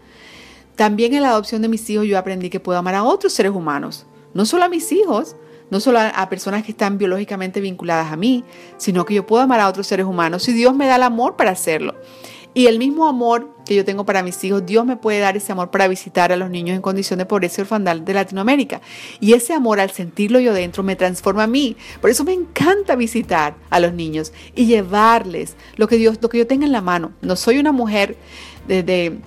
También 0.76 1.14
en 1.14 1.22
la 1.22 1.30
adopción 1.30 1.62
de 1.62 1.70
mis 1.70 1.90
hijos 1.90 2.06
yo 2.06 2.18
aprendí 2.18 2.50
que 2.50 2.60
puedo 2.60 2.80
amar 2.80 2.96
a 2.96 3.04
otros 3.04 3.32
seres 3.34 3.52
humanos, 3.52 4.06
no 4.34 4.46
solo 4.46 4.66
a 4.66 4.70
mis 4.70 4.92
hijos, 4.92 5.36
no 5.74 5.80
solo 5.80 6.00
a, 6.00 6.30
personas 6.30 6.64
que 6.64 6.72
están 6.72 7.00
biológicamente 7.00 7.60
vinculadas 7.60 8.12
a 8.12 8.16
mí, 8.16 8.44
sino 8.78 9.06
que 9.06 9.16
yo 9.16 9.26
puedo 9.26 9.42
amar 9.42 9.60
a 9.60 9.68
otros 9.68 9.88
seres 9.88 10.06
humanos 10.06 10.44
si 10.44 10.54
Dios 10.54 10.76
me 10.76 10.86
da 10.86 10.98
el 10.98 11.04
amor 11.04 11.36
para 11.36 11.50
hacerlo. 11.50 11.96
Y 12.54 12.68
el 12.68 12.78
mismo 12.78 13.08
amor 13.08 13.50
que 13.66 13.74
yo 13.74 13.84
tengo 13.84 14.06
para 14.06 14.22
mis 14.22 14.44
hijos, 14.44 14.64
Dios 14.68 14.86
me 14.86 14.98
puede 14.98 15.18
dar 15.18 15.36
ese 15.36 15.52
amor 15.52 15.72
para 15.72 15.88
visitar 15.88 16.32
a 16.32 16.36
los 16.36 16.52
niños 16.52 16.76
en 16.76 16.84
condición 16.84 17.18
de 17.18 17.26
pobreza 17.26 17.62
y 17.62 17.64
orfandad 17.64 17.96
de 17.96 18.14
Latinoamérica. 18.14 18.82
Y 19.20 19.34
ese 19.34 19.54
amor, 19.54 19.80
al 19.80 19.90
sentirlo 19.90 20.40
yo 20.40 20.54
dentro, 20.54 20.84
me 20.84 20.96
transforma 20.96 21.46
a 21.46 21.48
mí. 21.48 21.76
Por 22.00 22.12
eso 22.12 22.24
me 22.24 22.34
encanta 22.34 22.96
visitar 22.96 23.56
a 23.72 23.80
los 23.80 23.94
niños 23.94 24.32
y 24.54 24.68
llevarles 24.68 25.56
lo 25.76 25.88
que 25.88 25.98
Dios, 25.98 26.20
lo 26.22 26.30
que 26.30 26.38
yo 26.38 26.46
tenga 26.46 26.68
en 26.68 26.72
la 26.72 26.82
mano. 26.82 27.14
No 27.24 27.36
soy 27.36 27.58
una 27.58 27.72
mujer 27.72 28.16
de, 28.68 28.84
de, 28.84 29.18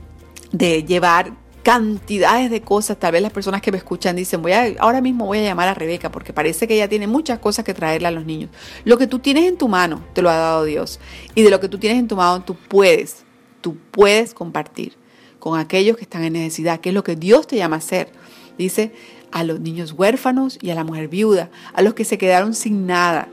de 0.52 0.84
llevar 0.84 1.32
cantidades 1.66 2.48
de 2.48 2.60
cosas. 2.60 2.96
Tal 2.96 3.10
vez 3.10 3.20
las 3.20 3.32
personas 3.32 3.60
que 3.60 3.72
me 3.72 3.78
escuchan 3.78 4.14
dicen, 4.14 4.40
voy 4.40 4.52
a, 4.52 4.72
ahora 4.78 5.00
mismo 5.00 5.26
voy 5.26 5.38
a 5.38 5.42
llamar 5.42 5.66
a 5.66 5.74
Rebeca 5.74 6.12
porque 6.12 6.32
parece 6.32 6.68
que 6.68 6.74
ella 6.76 6.88
tiene 6.88 7.08
muchas 7.08 7.40
cosas 7.40 7.64
que 7.64 7.74
traerle 7.74 8.06
a 8.06 8.12
los 8.12 8.24
niños. 8.24 8.50
Lo 8.84 8.96
que 8.96 9.08
tú 9.08 9.18
tienes 9.18 9.46
en 9.46 9.58
tu 9.58 9.66
mano 9.66 10.04
te 10.12 10.22
lo 10.22 10.30
ha 10.30 10.36
dado 10.36 10.62
Dios. 10.62 11.00
Y 11.34 11.42
de 11.42 11.50
lo 11.50 11.58
que 11.58 11.68
tú 11.68 11.78
tienes 11.78 11.98
en 11.98 12.06
tu 12.06 12.14
mano 12.14 12.44
tú 12.44 12.54
puedes, 12.54 13.24
tú 13.62 13.76
puedes 13.90 14.32
compartir 14.32 14.92
con 15.40 15.58
aquellos 15.58 15.96
que 15.96 16.04
están 16.04 16.22
en 16.22 16.34
necesidad, 16.34 16.78
que 16.78 16.90
es 16.90 16.94
lo 16.94 17.02
que 17.02 17.16
Dios 17.16 17.48
te 17.48 17.56
llama 17.56 17.74
a 17.74 17.78
hacer. 17.80 18.12
Dice 18.56 18.92
a 19.32 19.42
los 19.42 19.58
niños 19.58 19.90
huérfanos 19.90 20.60
y 20.62 20.70
a 20.70 20.76
la 20.76 20.84
mujer 20.84 21.08
viuda, 21.08 21.50
a 21.74 21.82
los 21.82 21.94
que 21.94 22.04
se 22.04 22.16
quedaron 22.16 22.54
sin 22.54 22.86
nada. 22.86 23.26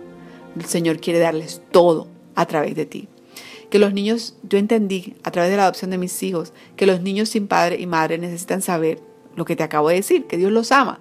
El 0.55 0.65
Señor 0.65 0.99
quiere 0.99 1.19
darles 1.19 1.61
todo 1.69 2.07
a 2.33 2.47
través 2.47 2.73
de 2.73 2.87
ti 2.87 3.09
que 3.73 3.79
los 3.79 3.91
niños, 3.91 4.35
yo 4.43 4.59
entendí 4.59 5.15
a 5.23 5.31
través 5.31 5.49
de 5.49 5.57
la 5.57 5.63
adopción 5.63 5.89
de 5.89 5.97
mis 5.97 6.21
hijos, 6.21 6.53
que 6.75 6.85
los 6.85 7.01
niños 7.01 7.29
sin 7.29 7.47
padre 7.47 7.81
y 7.81 7.87
madre 7.87 8.19
necesitan 8.19 8.61
saber 8.61 9.01
lo 9.35 9.45
que 9.45 9.55
te 9.55 9.63
acabo 9.63 9.89
de 9.89 9.95
decir, 9.95 10.27
que 10.27 10.37
Dios 10.37 10.51
los 10.51 10.71
ama. 10.71 10.99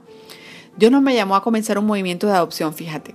Dios 0.78 0.90
no 0.90 1.02
me 1.02 1.14
llamó 1.14 1.36
a 1.36 1.42
comenzar 1.42 1.76
un 1.76 1.84
movimiento 1.84 2.26
de 2.26 2.32
adopción, 2.32 2.72
fíjate. 2.72 3.14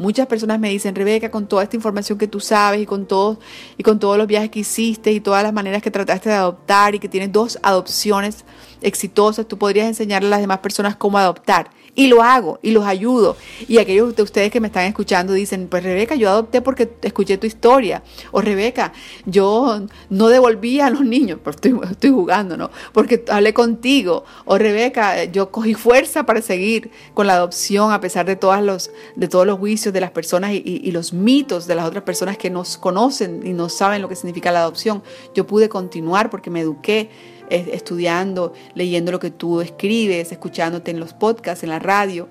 Muchas 0.00 0.26
personas 0.26 0.58
me 0.58 0.70
dicen, 0.70 0.94
Rebeca, 0.94 1.30
con 1.30 1.46
toda 1.46 1.62
esta 1.62 1.76
información 1.76 2.16
que 2.16 2.26
tú 2.26 2.40
sabes 2.40 2.80
y 2.80 2.86
con 2.86 3.04
todos 3.04 3.36
y 3.76 3.82
con 3.82 3.98
todos 3.98 4.16
los 4.16 4.26
viajes 4.26 4.48
que 4.48 4.60
hiciste 4.60 5.12
y 5.12 5.20
todas 5.20 5.42
las 5.42 5.52
maneras 5.52 5.82
que 5.82 5.90
trataste 5.90 6.30
de 6.30 6.36
adoptar 6.36 6.94
y 6.94 6.98
que 6.98 7.06
tienes 7.06 7.30
dos 7.32 7.58
adopciones 7.62 8.46
exitosas, 8.80 9.46
tú 9.46 9.58
podrías 9.58 9.86
enseñarle 9.86 10.28
a 10.28 10.30
las 10.30 10.40
demás 10.40 10.60
personas 10.60 10.96
cómo 10.96 11.18
adoptar. 11.18 11.68
Y 11.94 12.06
lo 12.06 12.22
hago 12.22 12.60
y 12.62 12.70
los 12.70 12.86
ayudo. 12.86 13.36
Y 13.68 13.78
aquellos 13.78 14.14
de 14.14 14.22
ustedes 14.22 14.50
que 14.50 14.60
me 14.60 14.68
están 14.68 14.84
escuchando 14.84 15.32
dicen, 15.32 15.66
pues 15.68 15.82
Rebeca, 15.82 16.14
yo 16.14 16.30
adopté 16.30 16.62
porque 16.62 16.88
escuché 17.02 17.36
tu 17.36 17.46
historia. 17.46 18.02
O 18.30 18.40
Rebeca, 18.40 18.92
yo 19.26 19.82
no 20.08 20.28
devolví 20.28 20.80
a 20.80 20.88
los 20.88 21.02
niños, 21.02 21.40
pero 21.42 21.80
estoy, 21.90 22.10
jugando, 22.10 22.56
¿no? 22.56 22.70
Porque 22.92 23.24
hablé 23.28 23.52
contigo. 23.52 24.24
O 24.44 24.56
Rebeca, 24.56 25.24
yo 25.24 25.50
cogí 25.50 25.74
fuerza 25.74 26.24
para 26.24 26.40
seguir 26.42 26.90
con 27.12 27.26
la 27.26 27.34
adopción 27.34 27.92
a 27.92 28.00
pesar 28.00 28.24
de, 28.24 28.36
todas 28.36 28.62
los, 28.62 28.90
de 29.16 29.28
todos 29.28 29.46
los 29.46 29.58
juicios 29.58 29.89
de 29.92 30.00
las 30.00 30.10
personas 30.10 30.52
y, 30.52 30.90
los 30.90 31.12
mitos 31.12 31.66
de 31.66 31.74
las 31.74 31.86
otras 31.86 32.04
personas 32.04 32.36
que 32.36 32.50
nos 32.50 32.76
conocen 32.76 33.46
y 33.46 33.52
no 33.52 33.68
saben 33.68 34.02
lo 34.02 34.08
que 34.08 34.16
significa 34.16 34.50
la 34.50 34.60
adopción. 34.60 35.02
Yo 35.34 35.46
pude 35.46 35.68
continuar 35.68 36.30
porque 36.30 36.50
me 36.50 36.60
eduqué 36.60 37.10
estudiando, 37.48 38.52
leyendo 38.74 39.12
lo 39.12 39.18
que 39.18 39.30
tú 39.30 39.60
escribes, 39.60 40.32
escuchándote 40.32 40.90
en 40.90 41.00
los 41.00 41.12
podcasts, 41.12 41.64
en 41.64 41.70
la 41.70 41.78
radio. 41.78 42.28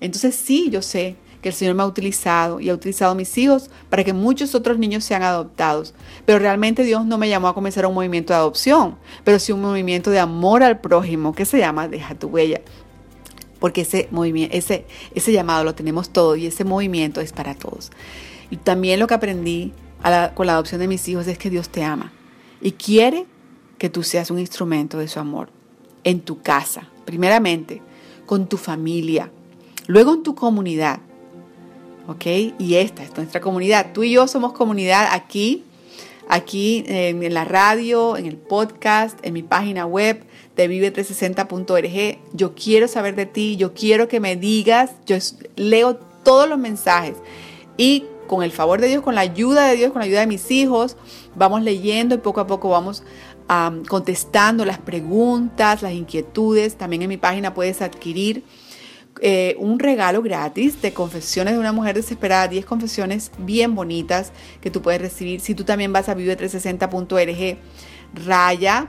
Entonces 0.00 0.34
sí, 0.34 0.70
yo 0.70 0.82
sé 0.82 1.16
que 1.42 1.50
el 1.50 1.54
Señor 1.54 1.74
me 1.74 1.82
ha 1.82 1.86
utilizado 1.86 2.60
y 2.60 2.68
ha 2.68 2.74
utilizado 2.74 3.14
mis 3.14 3.36
hijos 3.38 3.70
para 3.88 4.04
que 4.04 4.12
muchos 4.12 4.54
otros 4.54 4.78
niños 4.78 5.04
sean 5.04 5.22
adoptados. 5.22 5.94
Pero 6.24 6.38
realmente 6.38 6.82
Dios 6.82 7.04
no 7.06 7.18
me 7.18 7.28
llamó 7.28 7.48
a 7.48 7.54
comenzar 7.54 7.86
un 7.86 7.94
movimiento 7.94 8.32
de 8.32 8.38
adopción, 8.38 8.96
pero 9.24 9.38
sí 9.38 9.52
un 9.52 9.60
movimiento 9.60 10.10
de 10.10 10.18
amor 10.18 10.62
al 10.62 10.80
prójimo 10.80 11.32
que 11.34 11.44
se 11.44 11.58
llama 11.58 11.88
Deja 11.88 12.14
tu 12.14 12.28
huella. 12.28 12.60
Porque 13.58 13.80
ese, 13.82 14.08
movimiento, 14.10 14.56
ese, 14.56 14.86
ese 15.14 15.32
llamado 15.32 15.64
lo 15.64 15.74
tenemos 15.74 16.10
todo 16.10 16.36
y 16.36 16.46
ese 16.46 16.64
movimiento 16.64 17.20
es 17.20 17.32
para 17.32 17.54
todos. 17.54 17.90
Y 18.50 18.56
también 18.56 19.00
lo 19.00 19.06
que 19.06 19.14
aprendí 19.14 19.72
con 20.34 20.46
la 20.46 20.52
adopción 20.52 20.80
de 20.80 20.88
mis 20.88 21.06
hijos 21.08 21.26
es 21.26 21.38
que 21.38 21.50
Dios 21.50 21.68
te 21.68 21.82
ama 21.82 22.12
y 22.60 22.72
quiere 22.72 23.26
que 23.78 23.88
tú 23.88 24.02
seas 24.02 24.30
un 24.30 24.38
instrumento 24.38 24.98
de 24.98 25.08
su 25.08 25.18
amor 25.20 25.50
en 26.04 26.20
tu 26.20 26.40
casa, 26.40 26.88
primeramente, 27.04 27.82
con 28.26 28.48
tu 28.48 28.56
familia, 28.56 29.30
luego 29.86 30.14
en 30.14 30.22
tu 30.22 30.34
comunidad. 30.34 31.00
¿Ok? 32.06 32.24
Y 32.58 32.76
esta 32.76 33.02
es 33.02 33.14
nuestra 33.16 33.40
comunidad. 33.40 33.92
Tú 33.92 34.02
y 34.02 34.12
yo 34.12 34.26
somos 34.28 34.54
comunidad 34.54 35.08
aquí, 35.12 35.64
aquí 36.28 36.84
en 36.86 37.34
la 37.34 37.44
radio, 37.44 38.16
en 38.16 38.24
el 38.24 38.36
podcast, 38.36 39.18
en 39.22 39.34
mi 39.34 39.42
página 39.42 39.84
web 39.84 40.24
de 40.58 40.68
vive360.org. 40.68 42.18
Yo 42.32 42.54
quiero 42.54 42.88
saber 42.88 43.14
de 43.14 43.26
ti, 43.26 43.56
yo 43.56 43.74
quiero 43.74 44.08
que 44.08 44.18
me 44.18 44.34
digas, 44.34 44.90
yo 45.06 45.16
leo 45.54 45.96
todos 46.24 46.48
los 46.48 46.58
mensajes 46.58 47.14
y 47.76 48.04
con 48.26 48.42
el 48.42 48.50
favor 48.50 48.80
de 48.80 48.88
Dios, 48.88 49.02
con 49.02 49.14
la 49.14 49.22
ayuda 49.22 49.68
de 49.68 49.76
Dios, 49.76 49.92
con 49.92 50.00
la 50.00 50.06
ayuda 50.06 50.20
de 50.20 50.26
mis 50.26 50.50
hijos, 50.50 50.96
vamos 51.36 51.62
leyendo 51.62 52.16
y 52.16 52.18
poco 52.18 52.40
a 52.40 52.46
poco 52.46 52.68
vamos 52.68 53.02
contestando 53.88 54.66
las 54.66 54.78
preguntas, 54.78 55.80
las 55.80 55.92
inquietudes. 55.92 56.76
También 56.76 57.00
en 57.02 57.08
mi 57.08 57.16
página 57.16 57.54
puedes 57.54 57.80
adquirir 57.80 58.42
eh, 59.22 59.56
un 59.58 59.78
regalo 59.78 60.20
gratis 60.20 60.82
de 60.82 60.92
confesiones 60.92 61.54
de 61.54 61.60
una 61.60 61.72
mujer 61.72 61.94
desesperada, 61.94 62.48
10 62.48 62.66
confesiones 62.66 63.30
bien 63.38 63.74
bonitas 63.74 64.32
que 64.60 64.70
tú 64.70 64.82
puedes 64.82 65.00
recibir. 65.00 65.40
Si 65.40 65.54
tú 65.54 65.64
también 65.64 65.94
vas 65.94 66.10
a 66.10 66.16
vive360.org, 66.16 67.58
raya, 68.26 68.88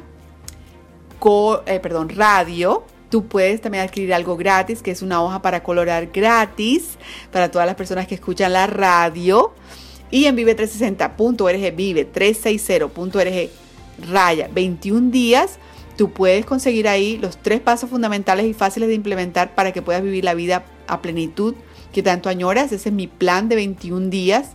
eh, 1.65 1.79
perdón, 1.79 2.09
radio, 2.09 2.85
Tú 3.09 3.25
puedes 3.25 3.59
también 3.59 3.83
adquirir 3.83 4.13
algo 4.13 4.37
gratis, 4.37 4.83
que 4.83 4.91
es 4.91 5.01
una 5.01 5.23
hoja 5.23 5.41
para 5.41 5.63
colorar 5.63 6.09
gratis 6.13 6.99
para 7.31 7.49
todas 7.49 7.65
las 7.65 7.75
personas 7.75 8.07
que 8.07 8.13
escuchan 8.13 8.53
la 8.53 8.67
radio. 8.67 9.51
Y 10.11 10.25
en 10.25 10.37
vive360.org, 10.37 11.75
vive360.org 11.75 13.49
raya 14.07 14.49
21 14.53 15.11
días, 15.11 15.59
tú 15.97 16.11
puedes 16.11 16.45
conseguir 16.45 16.87
ahí 16.87 17.17
los 17.17 17.37
tres 17.37 17.59
pasos 17.59 17.89
fundamentales 17.89 18.45
y 18.45 18.53
fáciles 18.53 18.89
de 18.89 18.95
implementar 18.95 19.55
para 19.55 19.73
que 19.73 19.81
puedas 19.81 20.01
vivir 20.01 20.23
la 20.23 20.33
vida 20.33 20.63
a 20.87 21.01
plenitud 21.01 21.55
que 21.91 22.03
tanto 22.03 22.29
añoras. 22.29 22.71
Ese 22.71 22.89
es 22.89 22.95
mi 22.95 23.07
plan 23.07 23.49
de 23.49 23.55
21 23.55 24.09
días. 24.09 24.51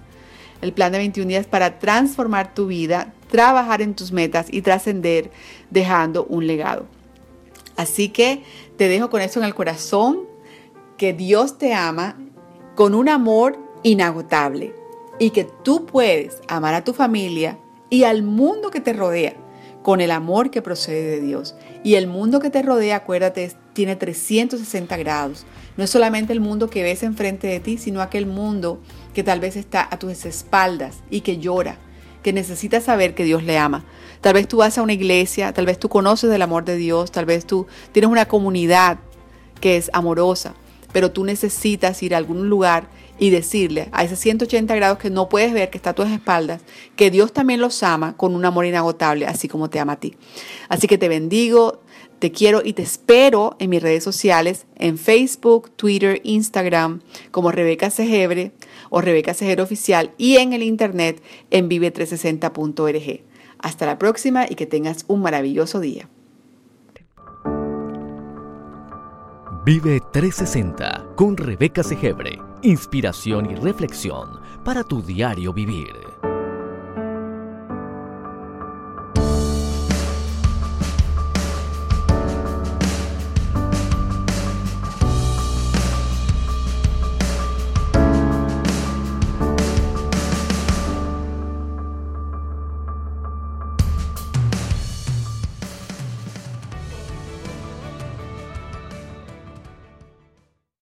El 0.62 0.72
plan 0.72 0.92
de 0.92 0.98
21 0.98 1.28
días 1.28 1.46
para 1.46 1.78
transformar 1.78 2.54
tu 2.54 2.68
vida, 2.68 3.12
trabajar 3.34 3.82
en 3.82 3.96
tus 3.96 4.12
metas 4.12 4.46
y 4.48 4.62
trascender 4.62 5.32
dejando 5.68 6.24
un 6.26 6.46
legado. 6.46 6.86
Así 7.74 8.08
que 8.08 8.44
te 8.76 8.86
dejo 8.86 9.10
con 9.10 9.20
esto 9.22 9.40
en 9.40 9.44
el 9.44 9.56
corazón, 9.56 10.20
que 10.96 11.12
Dios 11.12 11.58
te 11.58 11.74
ama 11.74 12.16
con 12.76 12.94
un 12.94 13.08
amor 13.08 13.58
inagotable 13.82 14.72
y 15.18 15.30
que 15.30 15.42
tú 15.42 15.84
puedes 15.84 16.42
amar 16.46 16.74
a 16.74 16.84
tu 16.84 16.92
familia 16.92 17.58
y 17.90 18.04
al 18.04 18.22
mundo 18.22 18.70
que 18.70 18.78
te 18.78 18.92
rodea 18.92 19.34
con 19.82 20.00
el 20.00 20.12
amor 20.12 20.52
que 20.52 20.62
procede 20.62 21.02
de 21.02 21.20
Dios. 21.20 21.56
Y 21.82 21.96
el 21.96 22.06
mundo 22.06 22.38
que 22.38 22.50
te 22.50 22.62
rodea, 22.62 22.98
acuérdate, 22.98 23.50
tiene 23.72 23.96
360 23.96 24.96
grados. 24.96 25.44
No 25.76 25.82
es 25.82 25.90
solamente 25.90 26.32
el 26.32 26.40
mundo 26.40 26.70
que 26.70 26.84
ves 26.84 27.02
enfrente 27.02 27.48
de 27.48 27.58
ti, 27.58 27.78
sino 27.78 28.00
aquel 28.00 28.26
mundo 28.26 28.80
que 29.12 29.24
tal 29.24 29.40
vez 29.40 29.56
está 29.56 29.88
a 29.90 29.98
tus 29.98 30.24
espaldas 30.24 31.02
y 31.10 31.22
que 31.22 31.38
llora, 31.38 31.78
que 32.24 32.32
necesita 32.32 32.80
saber 32.80 33.14
que 33.14 33.22
Dios 33.22 33.44
le 33.44 33.58
ama. 33.58 33.84
Tal 34.22 34.32
vez 34.32 34.48
tú 34.48 34.56
vas 34.56 34.78
a 34.78 34.82
una 34.82 34.94
iglesia, 34.94 35.52
tal 35.52 35.66
vez 35.66 35.78
tú 35.78 35.90
conoces 35.90 36.30
del 36.30 36.40
amor 36.40 36.64
de 36.64 36.76
Dios, 36.76 37.12
tal 37.12 37.26
vez 37.26 37.44
tú 37.44 37.66
tienes 37.92 38.10
una 38.10 38.26
comunidad 38.26 38.98
que 39.60 39.76
es 39.76 39.90
amorosa, 39.92 40.54
pero 40.92 41.12
tú 41.12 41.22
necesitas 41.22 42.02
ir 42.02 42.14
a 42.14 42.18
algún 42.18 42.48
lugar 42.48 42.88
y 43.18 43.28
decirle 43.28 43.90
a 43.92 44.04
ese 44.04 44.16
180 44.16 44.74
grados 44.74 44.98
que 44.98 45.10
no 45.10 45.28
puedes 45.28 45.52
ver, 45.52 45.68
que 45.68 45.76
está 45.76 45.90
a 45.90 45.94
tus 45.94 46.08
espaldas, 46.08 46.62
que 46.96 47.10
Dios 47.10 47.34
también 47.34 47.60
los 47.60 47.82
ama 47.82 48.16
con 48.16 48.34
un 48.34 48.44
amor 48.46 48.64
inagotable, 48.64 49.26
así 49.26 49.46
como 49.46 49.68
te 49.68 49.78
ama 49.78 49.92
a 49.92 50.00
ti. 50.00 50.16
Así 50.70 50.86
que 50.86 50.96
te 50.96 51.08
bendigo, 51.08 51.82
te 52.18 52.32
quiero 52.32 52.62
y 52.64 52.72
te 52.72 52.80
espero 52.80 53.54
en 53.58 53.68
mis 53.68 53.82
redes 53.82 54.02
sociales, 54.02 54.64
en 54.76 54.96
Facebook, 54.96 55.70
Twitter, 55.76 56.22
Instagram, 56.24 57.02
como 57.30 57.52
Rebeca 57.52 57.90
Segebre 57.90 58.52
o 58.90 59.00
Rebeca 59.00 59.34
Segebre 59.34 59.62
Oficial 59.62 60.12
y 60.18 60.36
en 60.36 60.52
el 60.52 60.62
internet 60.62 61.22
en 61.50 61.68
vive360.org. 61.68 63.22
Hasta 63.58 63.86
la 63.86 63.98
próxima 63.98 64.46
y 64.48 64.54
que 64.54 64.66
tengas 64.66 65.04
un 65.08 65.22
maravilloso 65.22 65.80
día. 65.80 66.08
Vive 69.64 70.00
360 70.12 71.14
con 71.16 71.38
Rebeca 71.38 71.82
Segebre. 71.82 72.38
Inspiración 72.62 73.50
y 73.50 73.54
reflexión 73.54 74.40
para 74.62 74.84
tu 74.84 75.00
diario 75.00 75.54
vivir. 75.54 75.94